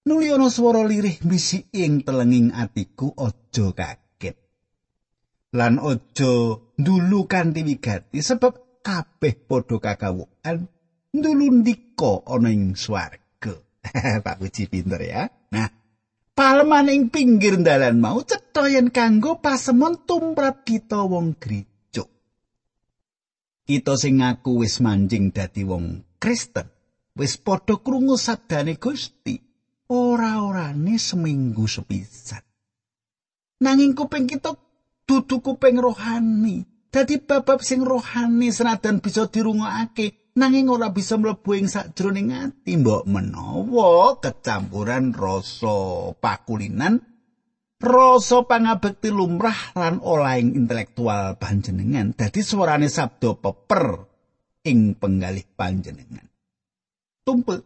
Nuli 0.04 0.28
ana 0.28 0.52
swara 0.52 0.84
lirih 0.84 1.24
misi 1.24 1.64
ing 1.72 2.04
telenging 2.04 2.52
atiku 2.52 3.16
aja 3.16 3.72
kaget. 3.72 4.36
Lan 5.56 5.80
aja 5.80 6.60
ndulu 6.76 7.24
kanthi 7.24 7.64
wigati 7.64 8.20
sebab 8.20 8.84
kabeh 8.84 9.48
padha 9.48 9.80
kagawukan 9.80 10.68
ndulu 11.16 11.46
ndika 11.56 12.20
ana 12.28 12.52
ing 12.52 12.76
swarga. 12.76 13.56
Pak 14.24 14.36
Puji 14.36 14.68
pinter 14.68 15.00
ya. 15.00 15.24
Nah, 15.56 15.72
paleman 16.34 16.90
ing 16.90 17.08
pinggir 17.08 17.56
dalan 17.62 18.02
mau 18.02 18.20
cetha 18.26 18.66
kanggo 18.90 19.38
pasemon 19.38 20.02
tumrap 20.06 20.66
kita 20.66 21.06
wong 21.06 21.38
gereja. 21.38 22.04
Kita 23.64 23.94
sing 23.96 24.20
ngaku 24.20 24.66
wis 24.66 24.82
manjing 24.84 25.32
dadi 25.32 25.62
wong 25.64 26.18
Kristen, 26.20 26.68
wis 27.16 27.40
padha 27.40 27.80
krungu 27.80 28.18
sabdane 28.18 28.76
Gusti. 28.76 29.54
ora-orane 29.88 30.96
seminggu 30.96 31.68
sepisan. 31.68 32.40
Nanging 33.60 33.92
kuping 33.92 34.26
kita 34.28 34.56
dudu 35.04 35.40
kuping 35.44 35.78
rohani. 35.78 36.64
Dadi 36.88 37.18
bab 37.18 37.58
sing 37.58 37.82
rohani 37.82 38.54
senajan 38.54 39.02
bisa 39.02 39.26
dirungokake, 39.26 40.23
nanging 40.34 40.66
ora 40.66 40.90
bisa 40.90 41.14
mlebu 41.14 41.50
ing 41.54 41.70
sakjroning 41.70 42.34
ati 42.34 42.74
mbok 42.74 43.06
menawa 43.06 44.18
kecampuran 44.18 45.14
rasa 45.14 46.10
pakulinan 46.18 46.98
rasa 47.78 48.42
pangabekti 48.42 49.14
lumrah 49.14 49.76
lan 49.78 50.02
olaing 50.02 50.56
intelektual 50.56 51.36
panjenengan. 51.38 52.16
Dadi 52.16 52.40
suarane 52.40 52.88
sabda 52.90 53.36
peper 53.38 53.86
ing 54.66 54.96
penggalih 54.98 55.44
panjenengan. 55.54 56.26
Tumpel 57.24 57.60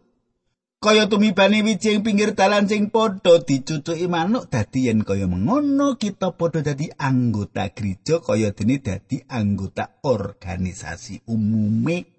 kaya 0.79 1.11
tumibane 1.11 1.59
wiji 1.59 1.91
ing 1.91 2.03
pinggir 2.03 2.35
dalan 2.35 2.69
sing 2.69 2.87
padha 2.87 3.43
dicucuki 3.43 4.07
manuk 4.07 4.47
dadi 4.47 4.87
yen 4.87 5.03
kaya 5.03 5.27
mengono 5.27 5.99
kita 5.99 6.31
padha 6.39 6.63
dadi 6.63 6.87
anggota 6.95 7.67
gereja 7.75 8.23
kaya 8.23 8.55
dene 8.55 8.79
dadi 8.79 9.19
anggota 9.27 9.99
organisasi 10.07 11.27
umume 11.27 12.18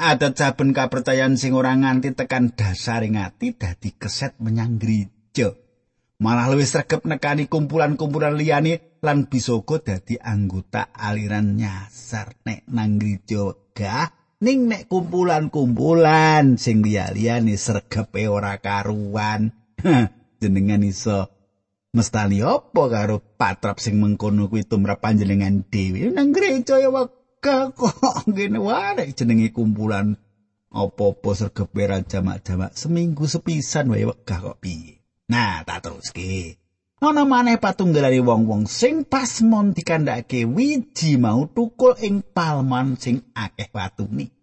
ada 0.00 0.32
saben 0.32 0.72
kapercayan 0.72 1.36
sing 1.36 1.52
ora 1.52 1.76
nganti 1.76 2.16
tekan 2.16 2.56
dasaring 2.56 3.20
ati 3.20 3.52
dadi 3.52 3.92
keset 3.92 4.40
menyang 4.40 4.80
gereja. 4.80 5.52
Malah 6.20 6.48
luwih 6.48 6.64
sregep 6.64 7.04
nekani 7.04 7.48
kumpulan-kumpulan 7.52 8.36
liyane 8.36 9.00
lan 9.04 9.28
bisa 9.28 9.56
uga 9.56 9.80
dadi 9.84 10.16
anggota 10.16 10.88
aliran 10.96 11.60
nyasar 11.60 12.40
nek 12.48 12.64
nang 12.72 12.96
gereja 12.96 13.52
gah. 13.76 14.08
Ning 14.40 14.72
nek 14.72 14.88
kumpulan-kumpulan 14.88 16.56
sing 16.56 16.80
liya-liyane 16.80 17.60
sregepe 17.60 18.24
ora 18.24 18.56
karuan. 18.56 19.52
Jenengan 20.40 20.80
iso 20.80 21.28
mestani 21.92 22.40
apa 22.40 22.82
karo 22.88 23.20
patrap 23.20 23.76
sing 23.76 24.00
mengkono 24.00 24.48
kuwi 24.48 24.64
tumrap 24.64 25.04
panjenengan 25.04 25.68
dhewe? 25.68 26.08
Nang 26.08 26.32
gereja 26.32 26.80
ya 26.80 26.88
wegah 27.40 27.72
kok 27.72 28.28
ngene 28.28 28.60
wae 28.60 29.16
jenenge 29.16 29.48
kumpulan 29.56 30.12
apa-apa 30.68 31.30
sregepe 31.32 31.82
ra 31.88 32.04
jamak-jamak 32.04 32.76
seminggu 32.76 33.24
sepisan 33.24 33.88
wae 33.88 34.04
wegah 34.04 34.44
kok 34.44 34.60
piye 34.60 35.00
Nah, 35.30 35.62
tak 35.62 35.86
teruske. 35.86 36.58
Ana 36.98 37.22
maneh 37.22 37.54
patunggalane 37.62 38.18
wong-wong 38.18 38.66
sing 38.66 39.06
pasmon 39.06 39.70
dikandhake 39.70 40.42
wiji 40.42 41.22
mau 41.22 41.46
tukul 41.46 41.94
ing 42.02 42.18
palman 42.34 42.98
sing 42.98 43.22
akeh 43.30 43.70
watune. 43.70 44.34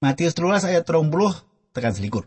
Matius 0.00 0.32
13 0.32 0.72
ayat 0.72 0.88
30 0.88 1.76
tekan 1.76 1.92
selikur. 1.92 2.24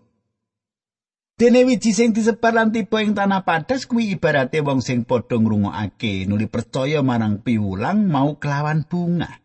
Dene 1.33 1.65
wiji 1.65 1.97
sing 1.97 2.13
disebar 2.13 2.53
lan 2.53 2.69
tiba 2.69 3.01
ing 3.01 3.17
tanah 3.17 3.41
padas 3.41 3.89
kuwi 3.89 4.13
ibarate 4.21 4.61
wong 4.61 4.85
sing 4.85 5.01
padha 5.01 5.41
ngrungokake 5.41 6.29
nuli 6.29 6.45
percaya 6.45 7.01
marang 7.01 7.41
piwulang 7.41 8.05
mau 8.05 8.37
kelawan 8.37 8.85
bunga. 8.85 9.42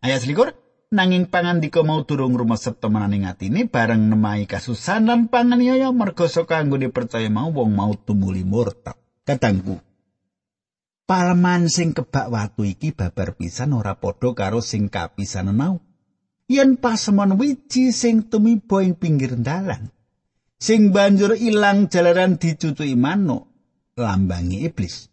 Ayat 0.00 0.24
selikur, 0.24 0.56
nanging 0.88 1.28
pangandika 1.28 1.84
mau 1.84 2.00
durung 2.08 2.32
rumesep 2.32 2.80
temenaning 2.80 3.28
atine 3.28 3.68
bareng 3.68 4.08
nemahi 4.08 4.48
kasusan 4.48 5.04
lan 5.04 5.28
panganiaya 5.28 5.92
merga 5.92 6.24
saka 6.24 6.56
anggone 6.56 6.88
percaya 6.88 7.28
mau 7.28 7.52
wong 7.52 7.76
mau 7.76 7.92
tumuli 7.92 8.40
murtad. 8.40 8.96
Kadangku. 9.28 9.76
Palman 11.04 11.68
sing 11.68 11.92
kebak 11.92 12.32
watu 12.32 12.64
iki 12.64 12.96
babar 12.96 13.36
pisan 13.36 13.76
ora 13.76 13.92
padha 14.00 14.32
karo 14.32 14.64
sing 14.64 14.88
kapisanan 14.88 15.52
mau. 15.52 15.76
Yen 16.48 16.80
pasemon 16.80 17.36
wiji 17.36 17.92
sing 17.92 18.24
tumiba 18.32 18.80
ing 18.80 18.96
pinggir 18.96 19.36
dalan, 19.36 19.92
sing 20.56 20.96
banjur 20.96 21.36
ilang 21.36 21.92
jalaran 21.92 22.40
dicucuki 22.40 22.96
manuk, 22.96 23.46
lambangi 24.00 24.64
iblis. 24.64 25.09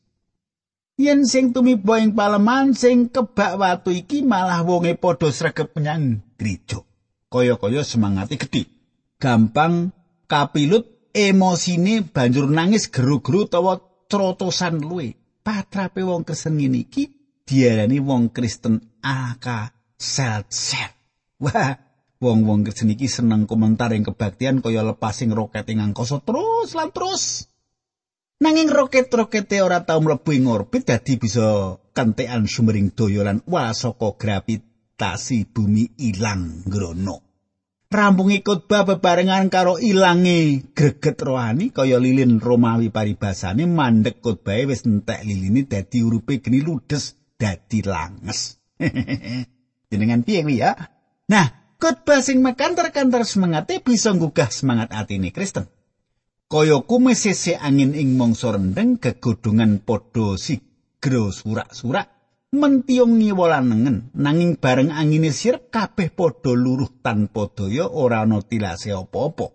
Yen 0.97 1.23
sing 1.29 1.53
tumiba 1.53 2.01
ing 2.01 2.17
paleman 2.17 2.73
sing 2.73 3.13
kebak 3.13 3.55
watu 3.61 3.93
iki 3.93 4.25
malah 4.25 4.65
wonge 4.65 4.97
padha 4.97 5.29
sregep 5.29 5.71
menyang 5.77 6.25
gereja 6.35 6.81
kaya-kaya 7.29 7.85
semangati 7.85 8.35
gedhe 8.35 8.65
gampang 9.21 9.93
kapilut 10.27 10.97
emosine 11.17 12.05
banjur 12.05 12.45
nangis 12.45 12.93
geru-geru 12.93 13.49
utawa 13.49 13.81
trotosan 14.07 14.77
luwe. 14.85 15.17
Patrape 15.41 16.03
wong 16.03 16.27
Kristen 16.27 16.59
iki 16.59 17.07
diarani 17.47 18.03
wong 18.03 18.35
Kristen 18.35 18.99
aka 18.99 19.71
self-self 19.95 20.91
wah 21.39 21.79
wong-wong 22.19 22.67
Kristen 22.67 22.91
iki 22.91 23.07
seneng 23.07 23.47
komentar 23.47 23.95
ing 23.95 24.03
kebaktian 24.03 24.59
kaya 24.59 24.83
lepasing 24.83 25.31
roket 25.31 25.63
ing 25.71 25.79
angkasa 25.79 26.19
terus 26.19 26.75
lan 26.75 26.91
terus 26.91 27.47
Nanging 28.37 28.69
roket-rokete 28.69 29.65
ora 29.65 29.81
tau 29.81 29.97
mlebu 29.97 30.29
ing 30.29 30.45
orbit 30.45 30.85
dadi 30.85 31.17
bisa 31.17 31.73
kentekan 31.89 32.45
sumering 32.45 32.93
daya 32.93 33.25
lan 33.25 33.41
wasaka 33.49 34.13
gravitasi 34.13 35.49
bumi 35.49 35.97
ilang 36.05 36.61
grono. 36.69 37.25
Rampungi 37.89 38.45
khotbah 38.45 38.85
bebarengan 38.85 39.49
karo 39.49 39.81
ilange 39.81 40.69
greget 40.75 41.17
rohani 41.23 41.73
kaya 41.73 41.97
lilin 41.97 42.37
Romawi 42.37 42.93
paribasane 42.93 43.65
mandek 43.65 44.21
khotbahe 44.21 44.69
wis 44.69 44.85
entek 44.85 45.25
liline 45.25 45.65
dadi 45.65 46.05
urupe 46.05 46.37
geni 46.37 46.61
ludes 46.61 47.17
dadi 47.41 47.81
langes. 47.81 48.61
Jenengan 49.89 50.21
piye 50.21 50.45
kuwi 50.45 50.61
ya? 50.61 50.75
Nah, 51.31 51.73
khotbah 51.81 52.21
sing 52.21 52.43
mekanter-kanter 52.45 53.25
semangate 53.25 53.81
bisa 53.81 54.13
nggugah 54.13 54.51
semangat 54.53 54.93
atine 54.93 55.33
Kristen. 55.33 55.65
Kaya 56.47 56.79
kumesese 56.79 57.59
angin 57.59 57.91
ing 57.91 58.15
mangsa 58.15 58.55
rendeng 58.55 58.95
gegodhongan 59.03 59.83
padha 59.83 60.39
sigra 60.39 61.27
surak-surak 61.27 62.07
mentiung 62.55 63.19
ngiwolanengen 63.19 64.15
nanging 64.15 64.55
bareng 64.55 64.95
angine 64.95 65.35
sirep 65.35 65.67
kabeh 65.67 66.07
padha 66.15 66.55
luruh 66.55 66.87
tanpa 67.03 67.51
daya 67.51 67.91
ora 67.91 68.23
ana 68.23 68.39
tilase 68.39 68.95
apa-apa. 68.95 69.51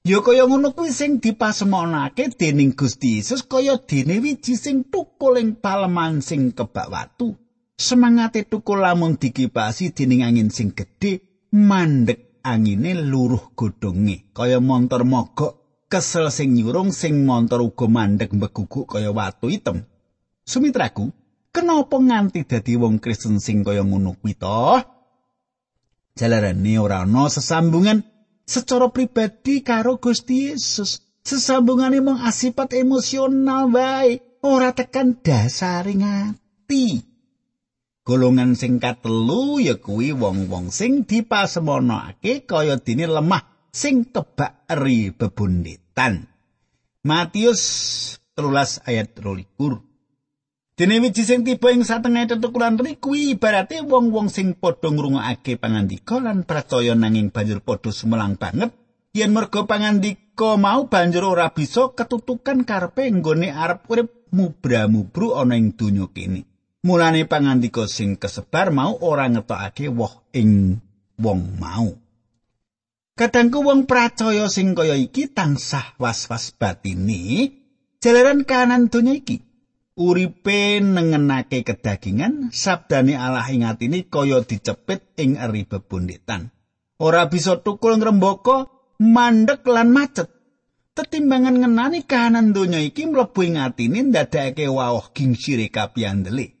Ya 0.00 0.24
kaya 0.24 0.48
ngono 0.48 0.72
kuwi 0.72 0.96
sing 0.96 1.20
dipasemonake 1.20 2.32
dening 2.32 2.72
Gusti 2.72 3.20
Yesus 3.20 3.44
kaya 3.44 3.76
dene 3.76 4.16
wiji 4.24 4.56
sing 4.56 4.88
tukul 4.88 5.36
ing 5.36 5.60
paleman 5.60 6.24
sing 6.24 6.56
kebak 6.56 6.88
watu. 6.88 7.36
Semangate 7.76 8.48
tukul 8.48 8.80
lamun 8.80 9.20
dikipasi 9.20 9.92
dening 9.92 10.24
angin 10.24 10.48
sing 10.48 10.72
gedhe 10.72 11.20
mandek 11.52 12.40
angine 12.40 12.96
luruh 12.96 13.52
godhonge 13.52 14.32
kaya 14.32 14.56
montor 14.56 15.04
mogok 15.04 15.59
kesel 15.90 16.30
sing 16.30 16.54
nyurung 16.54 16.94
sing 16.94 17.26
montor 17.26 17.66
uga 17.66 17.90
mandek 17.90 18.30
mbeguguk 18.30 18.94
kaya 18.94 19.10
watu 19.10 19.50
item. 19.50 19.82
Sumitraku, 20.46 21.10
kenapa 21.50 21.98
nganti 21.98 22.46
dadi 22.46 22.78
wong 22.78 23.02
Kristen 23.02 23.42
sing 23.42 23.66
kaya 23.66 23.82
ngono 23.82 24.14
kuwi 24.14 24.38
to? 24.38 24.78
Jalarane 26.14 26.78
ora 26.78 27.02
ana 27.02 27.26
sesambungan 27.26 28.06
secara 28.46 28.86
pribadi 28.94 29.66
karo 29.66 29.98
Gusti 29.98 30.54
Yesus. 30.54 31.02
Sesambungane 31.20 32.00
mung 32.00 32.22
asipat 32.22 32.72
emosional 32.72 33.68
wae, 33.68 34.22
ora 34.40 34.72
tekan 34.72 35.20
dasaring 35.20 36.00
ati. 36.06 37.02
Golongan 38.00 38.56
sing 38.56 38.80
katelu 38.80 39.60
ya 39.60 39.76
kuwi 39.76 40.16
wong-wong 40.16 40.72
sing 40.72 41.04
dipasemonake 41.04 42.48
kaya 42.48 42.80
dene 42.80 43.04
lemah 43.04 43.49
sing 43.70 44.10
kebak 44.10 44.66
eri 44.66 45.14
bebunditan. 45.14 46.26
Matius 47.06 47.62
13 48.36 48.84
ayat 48.86 49.08
22. 49.16 50.76
Dene 50.76 50.96
wiji 50.96 51.28
sing 51.28 51.44
tiba 51.44 51.72
ing 51.76 51.84
satengah 51.84 52.24
tetukulan 52.24 52.80
riku 52.80 53.12
ibarate 53.12 53.84
wong-wong 53.84 54.32
sing 54.32 54.56
padha 54.56 54.88
ngrungokake 54.88 55.60
pangandika 55.60 56.16
lan 56.24 56.48
percaya 56.48 56.96
nanging 56.96 57.28
banjur 57.28 57.60
padha 57.60 57.92
sumelang 57.92 58.40
banget 58.40 58.72
yen 59.12 59.36
merga 59.36 59.68
pangandika 59.68 60.56
mau 60.56 60.88
banjur 60.88 61.36
ora 61.36 61.52
bisa 61.52 61.92
ketutukan 61.92 62.64
karepe 62.64 63.12
nggone 63.12 63.52
arep 63.52 63.84
urip 63.92 64.08
mubra-mubru 64.32 65.36
ana 65.36 65.60
ing 65.60 65.76
donya 65.76 66.08
kene. 66.08 66.48
Mulane 66.80 67.28
pangandika 67.28 67.84
sing 67.84 68.16
kesebar 68.16 68.72
mau 68.72 68.96
ora 69.04 69.28
ngetokake 69.28 69.92
woh 69.92 70.32
ing 70.32 70.80
wong 71.20 71.60
mau. 71.60 71.92
Kadangku 73.18 73.60
wong 73.60 73.84
percaya 73.84 74.48
sing 74.48 74.72
kaya 74.72 74.96
iki 74.96 75.28
tansah 75.28 75.98
was-was 76.00 76.54
batine 76.56 77.52
jalaran 78.00 78.48
kanan 78.48 78.88
donya 78.88 79.14
iki. 79.14 79.44
Uripe 80.00 80.80
nengenake 80.80 81.60
kedagingan, 81.60 82.48
sabdane 82.56 83.20
Allah 83.20 83.44
ing 83.52 83.68
atine 83.68 84.08
kaya 84.08 84.40
dicepit 84.40 85.12
ing 85.20 85.36
eri 85.36 85.68
bebunditan. 85.68 86.48
Ora 86.96 87.28
bisa 87.28 87.60
tukul 87.60 88.00
ngrembaka, 88.00 88.72
mandek 88.96 89.68
lan 89.68 89.92
macet. 89.92 90.32
Tetimbangan 90.96 91.60
ngenani 91.60 92.08
kahanan 92.08 92.56
donya 92.56 92.80
iki 92.80 93.04
mlebu 93.04 93.40
ing 93.44 93.60
atine 93.60 94.08
ndadekake 94.08 94.64
wawah 94.72 95.12
gingsire 95.12 95.68
kapiyandele. 95.68 96.56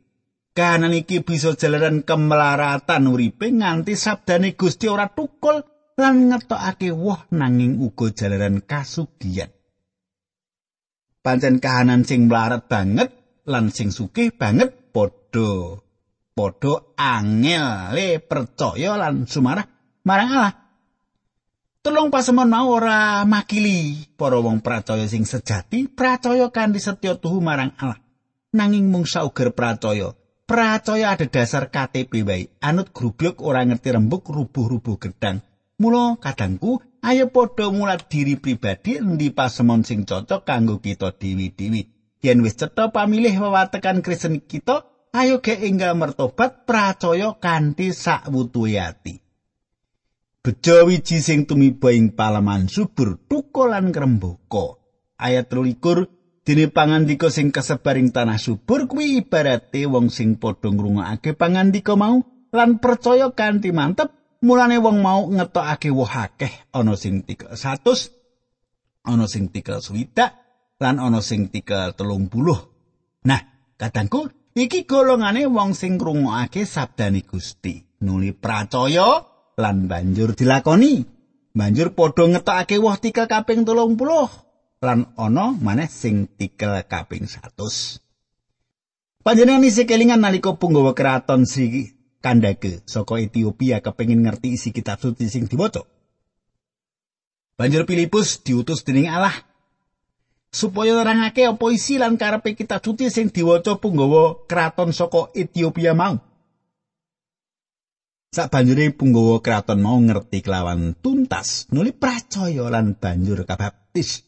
Kahanan 0.52 0.92
iki 0.92 1.24
bisa 1.24 1.56
jalaran 1.56 2.04
kemelaratan 2.04 3.08
uripe 3.08 3.48
nganti 3.48 3.96
sabdane 3.96 4.52
Gusti 4.52 4.84
ora 4.84 5.08
tukul 5.08 5.64
lan 6.00 6.32
ngetokake 6.32 6.90
woh 6.96 7.28
nanging 7.30 7.76
uga 7.78 8.10
jalaran 8.16 8.64
kasugian. 8.64 9.52
Pancen 11.20 11.60
kahanan 11.60 12.08
sing 12.08 12.32
mlarat 12.32 12.64
banget 12.64 13.12
lan 13.44 13.68
sing 13.68 13.92
sugih 13.92 14.32
banget 14.32 14.72
padha 14.88 15.76
padha 16.32 16.96
angel 16.96 18.00
percaya 18.24 18.96
lan 18.96 19.28
sumarah 19.28 19.68
marang 20.08 20.30
Allah. 20.32 20.54
Tulung 21.80 22.12
pasemon 22.12 22.48
mau 22.48 22.76
ora 22.76 23.24
makili 23.24 24.04
para 24.16 24.36
wong 24.36 24.60
percaya 24.60 25.08
sing 25.08 25.24
sejati, 25.24 25.88
percaya 25.88 26.52
kanthi 26.52 26.76
setya 26.76 27.16
tuhu 27.16 27.40
marang 27.40 27.72
Allah. 27.80 27.96
Nanging 28.52 28.92
mung 28.92 29.08
sauger 29.08 29.56
percaya. 29.56 30.12
Percaya 30.44 31.14
ada 31.14 31.24
dasar 31.24 31.72
KTP 31.72 32.26
wae. 32.26 32.52
Anut 32.60 32.92
grubluk 32.92 33.40
ora 33.40 33.64
ngerti 33.64 33.96
rembuk 33.96 34.28
rubuh-rubuh 34.28 34.98
gedang. 35.00 35.40
Mula 35.80 36.20
kadangku, 36.20 36.84
ayo 37.00 37.32
padha 37.32 37.72
mulat 37.72 38.12
diri 38.12 38.36
pribadi 38.36 39.00
endi 39.00 39.32
pasemon 39.32 39.80
sing 39.80 40.04
cocok 40.04 40.44
kanggo 40.44 40.76
kita 40.84 41.16
dewi-dewi. 41.16 41.88
Yen 42.20 42.44
wis 42.44 42.60
cetha 42.60 42.92
pamilih 42.92 43.32
wewatekan 43.40 44.04
Kristen 44.04 44.44
kita, 44.44 44.84
ayo 45.16 45.40
ge 45.40 45.56
enggal 45.64 45.96
mertobat 45.96 46.68
percaya 46.68 47.32
kanthi 47.40 47.96
sakwutuhe 47.96 48.76
ati. 48.76 49.24
bejo 50.40 50.88
wiji 50.88 51.20
sing 51.20 51.44
tumiba 51.44 51.92
ing 51.92 52.16
palaman 52.16 52.64
subur 52.64 53.20
tukolan 53.28 53.92
krembaka 53.92 54.80
ayat 55.20 55.52
23 55.52 56.48
dene 56.48 56.72
pangandika 56.72 57.28
sing 57.28 57.52
kasebar 57.52 58.00
ing 58.00 58.08
tanah 58.08 58.40
subur 58.40 58.88
kuwi 58.88 59.20
ibarate 59.20 59.84
wong 59.84 60.08
sing 60.08 60.40
padha 60.40 60.72
ngrungokake 60.72 61.36
pangandika 61.36 61.92
mau 61.92 62.24
lan 62.56 62.80
percaya 62.80 63.28
kanthi 63.36 63.68
mantep 63.68 64.08
mulane 64.40 64.76
wong 64.80 64.98
mau 65.04 65.28
ngetokake 65.28 65.92
woh 65.92 66.08
akeh 66.08 66.52
ana 66.72 66.96
sing 66.96 67.24
100 67.28 67.56
ana 69.04 69.24
sing 69.28 69.52
3 69.52 70.80
lan 70.80 70.96
ana 70.96 71.20
sing 71.20 71.52
30 71.52 71.96
nah 73.28 73.40
kadangku 73.76 74.32
iki 74.56 74.88
golongane 74.88 75.44
wong 75.46 75.76
sing 75.76 76.00
ngrungokake 76.00 76.64
sabdane 76.64 77.20
Gusti 77.24 77.90
nuli 78.00 78.32
percaya 78.32 79.30
lan 79.60 79.86
banjur 79.86 80.32
dilakoni. 80.32 81.04
Banjur 81.50 81.92
padha 81.92 82.24
ngetokake 82.30 82.78
woh 82.78 82.96
tikel 82.96 83.26
kaping 83.26 83.66
30 83.66 83.98
lan 84.80 85.12
ana 85.18 85.44
maneh 85.52 85.90
sing 85.90 86.30
tikel 86.38 86.80
kaping 86.88 87.28
100. 87.28 88.00
Panjenengan 89.20 89.66
isi 89.68 89.84
kelingan 89.84 90.24
nalika 90.24 90.56
punggawa 90.56 90.96
keraton 90.96 91.44
Sri 91.44 91.99
Kandake 92.20 92.84
saka 92.84 93.16
Ethiopia 93.16 93.80
kepengin 93.80 94.20
ngerti 94.20 94.52
isi 94.60 94.76
kitab 94.76 95.00
suci 95.00 95.24
sing 95.32 95.48
diwaca. 95.48 95.88
Banjur 97.56 97.88
Filipus 97.88 98.44
diutus 98.44 98.84
dening 98.84 99.08
Allah 99.08 99.32
supaya 100.52 101.00
nerangake 101.00 101.48
apa 101.48 101.66
isi 101.72 101.96
lan 101.96 102.20
karepe 102.20 102.52
kitab 102.52 102.84
suci 102.84 103.08
sing 103.08 103.32
diwaca 103.32 103.80
punggawa 103.80 104.44
keraton 104.44 104.92
saka 104.92 105.32
Ethiopia 105.32 105.96
mau. 105.96 106.20
Sabanjure 108.30 108.94
punggawa 108.94 109.42
kraton 109.42 109.82
mau 109.82 109.98
ngerti 109.98 110.38
kelawan 110.38 110.94
tuntas 110.94 111.66
nuli 111.74 111.90
pracaya 111.90 112.70
lan 112.70 112.94
banjur 112.94 113.42
kabaptis. 113.42 114.22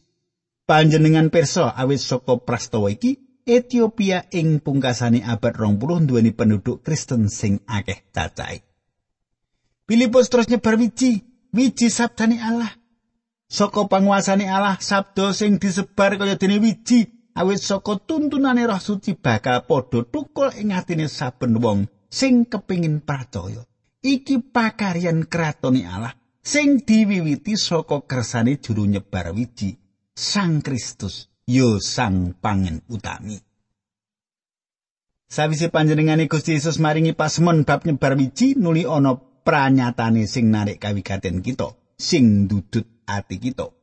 Panjenengan 0.67 1.31
pirsa 1.31 1.71
awit 1.71 2.03
saka 2.03 2.35
prastawa 2.35 2.91
iki 2.91 3.22
Ethiopia 3.43 4.27
ing 4.31 4.59
pungkasane 4.63 5.23
abad 5.23 5.55
20 5.59 6.07
duweni 6.07 6.31
penduduk 6.31 6.83
Kristen 6.83 7.27
sing 7.29 7.59
akeh 7.67 8.07
cacahe. 8.15 8.63
Filipus 9.87 10.31
terus 10.31 10.47
nyebar 10.47 10.79
wiji, 10.79 11.23
wiji 11.51 11.91
sabdane 11.91 12.39
Allah. 12.39 12.71
Saka 13.51 13.85
panguasane 13.91 14.47
Allah 14.47 14.79
sabda 14.79 15.35
sing 15.35 15.59
disebar 15.59 16.15
kaya 16.17 16.39
dene 16.39 16.57
wiji 16.63 17.29
awit 17.35 17.59
saka 17.59 17.99
tuntunane 18.07 18.63
Roh 18.65 18.79
Suci 18.79 19.13
bakal 19.13 19.65
padha 19.67 19.99
tukul 20.07 20.49
ing 20.57 20.71
atine 20.71 21.05
saben 21.09 21.59
wong 21.59 21.89
sing 22.09 22.45
kepingin 22.45 23.01
percaya. 23.01 23.65
iki 24.03 24.39
pakaryan 24.39 25.25
kratone 25.31 25.87
Allah 25.87 26.13
sing 26.43 26.83
diwiwiti 26.83 27.55
saka 27.55 28.03
kersane 28.03 28.59
juru 28.59 28.85
nyebar 28.85 29.31
wiji 29.31 29.79
Sang 30.13 30.61
Kristus 30.61 31.32
yo 31.47 31.79
sang 31.83 32.35
pangen 32.39 32.81
utami. 32.87 33.39
Sawise 35.27 35.67
panjenengane 35.73 36.29
Gusti 36.29 36.53
Yesus 36.53 36.77
maringi 36.77 37.17
pasemon 37.17 37.65
bab 37.65 37.83
nyebar 37.89 38.13
wiji 38.13 38.53
nuli 38.53 38.85
ana 38.85 39.17
pranyatane 39.17 40.29
sing 40.29 40.53
narik 40.53 40.77
kawigaten 40.79 41.41
kita 41.41 41.73
sing 41.97 42.45
dudut 42.47 42.85
ati 43.09 43.41
kita. 43.41 43.73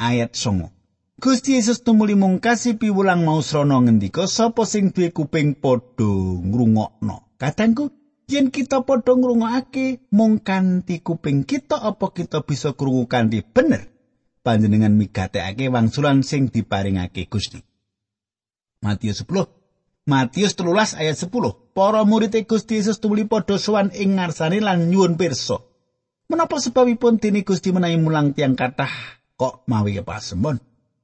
Ayat 0.00 0.34
songo. 0.34 0.74
Gusti 1.20 1.60
Yesus 1.60 1.84
tumuli 1.84 2.16
mungkasi 2.16 2.80
piwulang 2.80 3.28
mau 3.28 3.44
srana 3.44 3.76
ngendika 3.84 4.24
sapa 4.24 4.64
sing 4.64 4.90
duwe 4.90 5.12
kuping 5.12 5.60
padha 5.60 6.10
ngrungokno? 6.40 7.36
Kadangku 7.36 7.92
yen 8.26 8.48
kita 8.48 8.82
padha 8.88 9.12
ngrungokake 9.14 10.10
mung 10.16 10.40
kanthi 10.40 11.04
kuping 11.04 11.44
kita 11.44 11.76
apa 11.76 12.10
kita 12.16 12.40
bisa 12.40 12.72
krungu 12.72 13.04
kanthi 13.04 13.44
bener 13.44 13.90
panjenengan 14.40 14.96
migatekake 14.96 15.68
wangsulan 15.68 16.24
sing 16.24 16.48
diparingake 16.48 17.28
Gusti. 17.28 17.60
Matius 18.80 19.28
10 19.28 19.60
Matius 20.08 20.56
13 20.56 20.96
ayat 20.96 21.16
10 21.20 21.76
Para 21.76 22.02
murid 22.08 22.32
Gusti 22.48 22.80
Yesus 22.80 22.98
tumuli 22.98 23.28
padha 23.28 23.60
sowan 23.60 23.92
ing 23.92 24.16
ngarsane 24.16 24.64
lan 24.64 24.88
nyuwun 24.88 25.20
pirsa. 25.20 25.60
Menapa 26.32 26.56
sebabipun 26.56 27.20
dene 27.20 27.44
Gusti 27.44 27.74
menawi 27.74 28.00
mulang 28.00 28.32
tiang 28.32 28.56
kathah 28.56 28.90
kok 29.36 29.66
mawi 29.68 30.00
pasemon? 30.00 30.56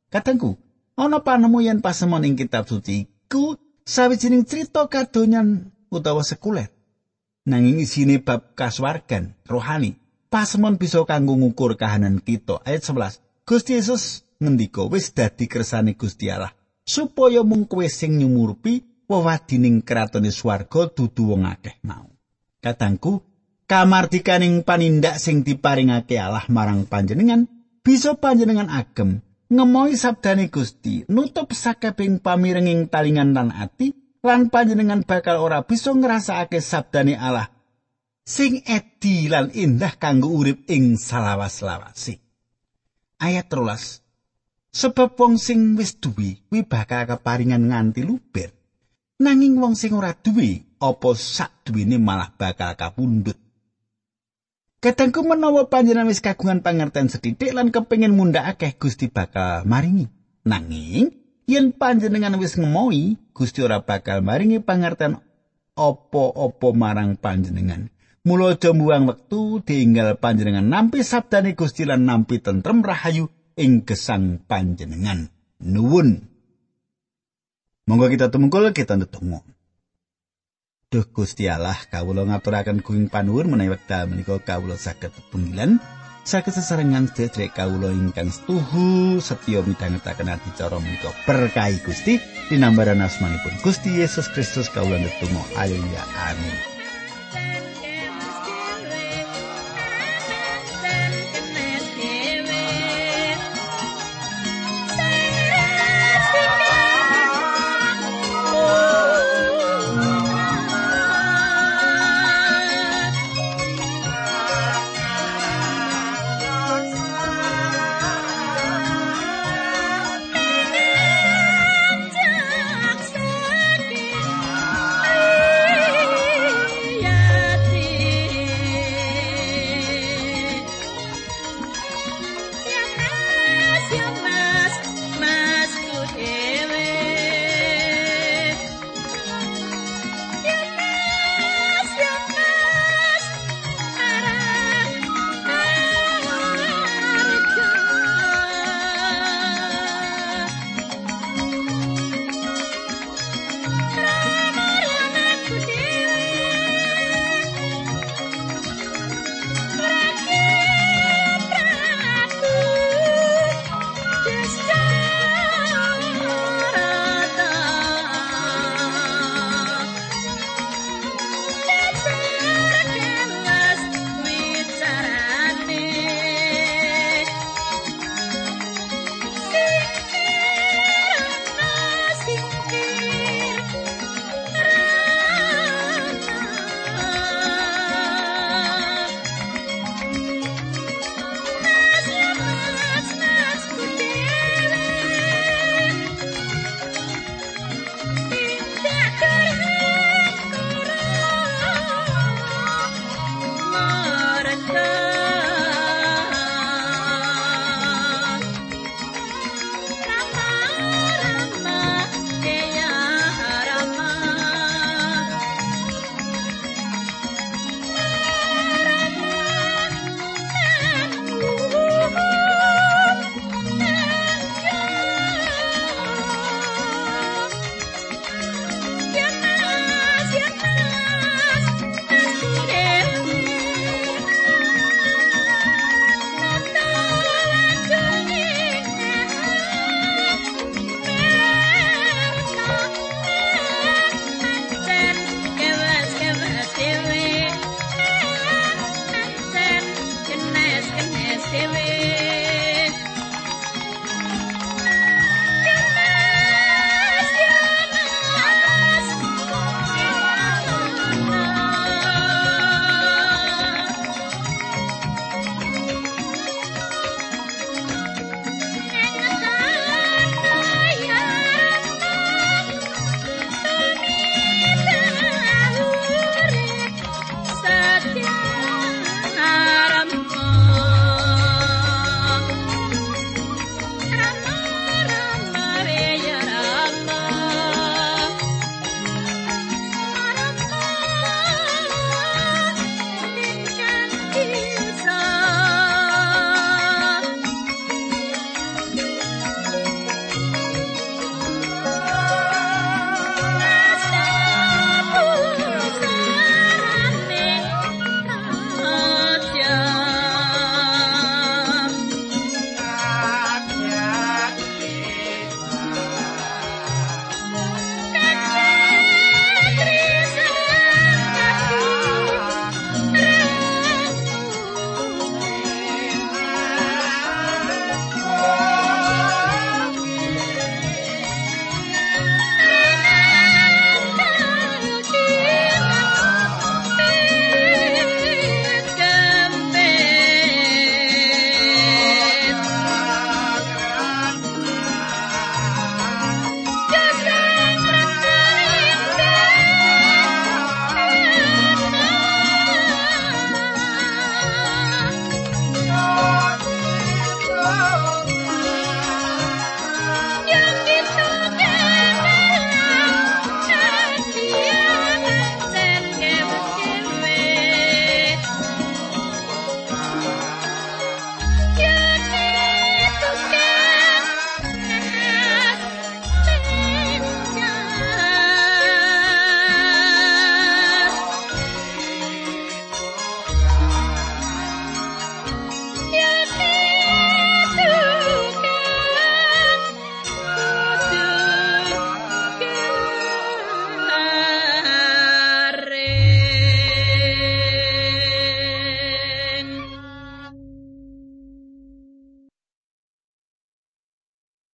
Katengku 0.09 0.57
ana 0.97 1.21
panemu 1.21 1.59
yen 1.61 1.79
pasemon 1.85 2.25
ing 2.25 2.39
kitab 2.39 2.65
suci 2.65 3.05
iku 3.05 3.59
sawijining 3.85 4.49
crita 4.49 4.89
kadonyan 4.89 5.75
utawa 5.93 6.25
sekuler. 6.25 6.73
Nanging 7.47 7.79
isine 7.79 8.19
bab 8.25 8.57
kaswargan 8.59 9.37
rohani 9.47 9.99
pasemon 10.33 10.81
bisa 10.81 11.05
kanggo 11.05 11.37
ngukur 11.37 11.77
kahanan 11.77 12.19
kita. 12.25 12.65
Ayat 12.65 12.83
11 12.83 13.26
Gusti 13.47 13.79
Yesus 13.79 14.27
ngendika 14.43 14.83
wis 14.91 15.15
dadi 15.15 15.47
kersane 15.47 15.95
Gusti 15.95 16.27
Allah 16.27 16.51
supaya 16.83 17.47
mung 17.47 17.71
kowe 17.71 17.87
sing 17.87 18.19
nyumurpi 18.19 19.07
wewadining 19.07 19.87
kratone 19.87 20.35
swarga 20.35 20.91
dudu 20.91 21.31
wong 21.31 21.47
akeh 21.47 21.79
mau 21.87 22.11
katangku 22.59 23.23
kamardikaning 23.71 24.67
panindak 24.67 25.23
sing 25.23 25.47
diparingake 25.47 26.19
Allah 26.19 26.43
marang 26.51 26.91
panjenengan 26.91 27.47
bisa 27.87 28.19
panjenengan 28.19 28.67
agem 28.67 29.23
ngemoi 29.47 29.95
sabdane 29.95 30.51
Gusti 30.51 31.07
nutup 31.07 31.55
sakabing 31.55 32.19
pamirenging 32.19 32.91
talingan 32.91 33.31
lan 33.31 33.55
ati 33.55 33.95
lan 34.27 34.51
panjenengan 34.51 35.07
bakal 35.07 35.39
ora 35.39 35.63
bisa 35.63 35.95
ngrasakake 35.95 36.59
sabdane 36.59 37.15
Allah 37.15 37.47
sing 38.27 38.67
edi 38.67 39.31
lan 39.31 39.55
indah 39.55 39.95
kanggo 40.03 40.35
urip 40.35 40.67
ing 40.67 40.99
salawas-lawase. 40.99 42.26
Ayat 43.17 43.49
13. 43.49 44.05
Sebab 44.77 45.17
wong 45.17 45.41
sing 45.41 45.73
wis 45.81 45.97
duwe 45.97 46.37
kuwi 46.53 46.61
bakal 46.69 47.09
keparingan 47.09 47.73
nganti 47.73 48.05
luber. 48.05 48.53
Nanging 49.17 49.57
wong 49.57 49.73
sing 49.73 49.97
ora 49.97 50.13
duwe 50.13 50.77
apa 50.77 51.11
sak 51.17 51.65
duwene 51.65 51.97
malah 51.97 52.29
bakal 52.37 52.77
kapundhut. 52.77 53.41
Katengku 54.85 55.25
menawa 55.25 55.65
panjenengan 55.73 56.13
wis 56.13 56.21
kagungan 56.21 56.61
pangerten 56.61 57.09
sedidik 57.09 57.57
lan 57.57 57.73
kepengin 57.73 58.13
mundhak 58.13 58.45
akeh 58.53 58.77
Gusti 58.77 59.09
bakal 59.09 59.65
maringi. 59.65 60.13
Nanging 60.45 61.09
yen 61.49 61.73
panjenengan 61.73 62.37
wis 62.37 62.61
ngemoi 62.61 63.17
Gusti 63.33 63.65
ora 63.65 63.81
bakal 63.81 64.21
maringi 64.21 64.61
pangerten 64.61 65.17
opo-opo 65.73 66.77
marang 66.77 67.17
panjenengan. 67.17 67.89
Mula 68.27 68.59
aja 68.59 68.75
mbuang 68.75 69.07
wektu 69.07 69.63
diinggal 69.63 70.19
panjenengan 70.19 70.67
nampi 70.67 71.07
sabdane 71.07 71.55
Gusti 71.55 71.87
lan 71.87 72.11
nampi 72.11 72.43
tentrem 72.43 72.83
rahayu 72.83 73.31
ing 73.55 73.87
gesang 73.87 74.43
panjenengan. 74.43 75.31
Nuwun. 75.63 76.27
Monggo 77.87 78.11
kita 78.11 78.27
tumungkul 78.27 78.75
kita 78.75 78.99
ndedonga. 78.99 79.47
Duh 80.91 81.07
Gusti 81.07 81.47
Allah, 81.47 81.79
kawula 81.87 82.27
ngaturaken 82.27 82.83
kuing 82.83 83.07
panuwun 83.07 83.47
menawi 83.47 83.79
wekdal 83.79 84.11
menika 84.11 84.43
kawula 84.43 84.75
saged 84.75 85.15
penggilan. 85.31 85.79
saged 86.27 86.59
sesarengan 86.59 87.07
sedherek 87.07 87.55
kawula 87.55 87.95
ingkang 87.95 88.35
setuhu 88.35 89.23
setya 89.23 89.63
midhangetaken 89.63 90.35
adicara 90.35 90.83
menika 90.83 91.15
berkahi 91.23 91.79
Gusti 91.87 92.19
dinambaran 92.51 92.99
asmanipun 92.99 93.55
Gusti 93.63 94.03
Yesus 94.03 94.27
Kristus 94.35 94.67
kawula 94.67 94.99
netunggal 94.99 95.47
haleluya 95.55 96.03
amin 96.27 96.57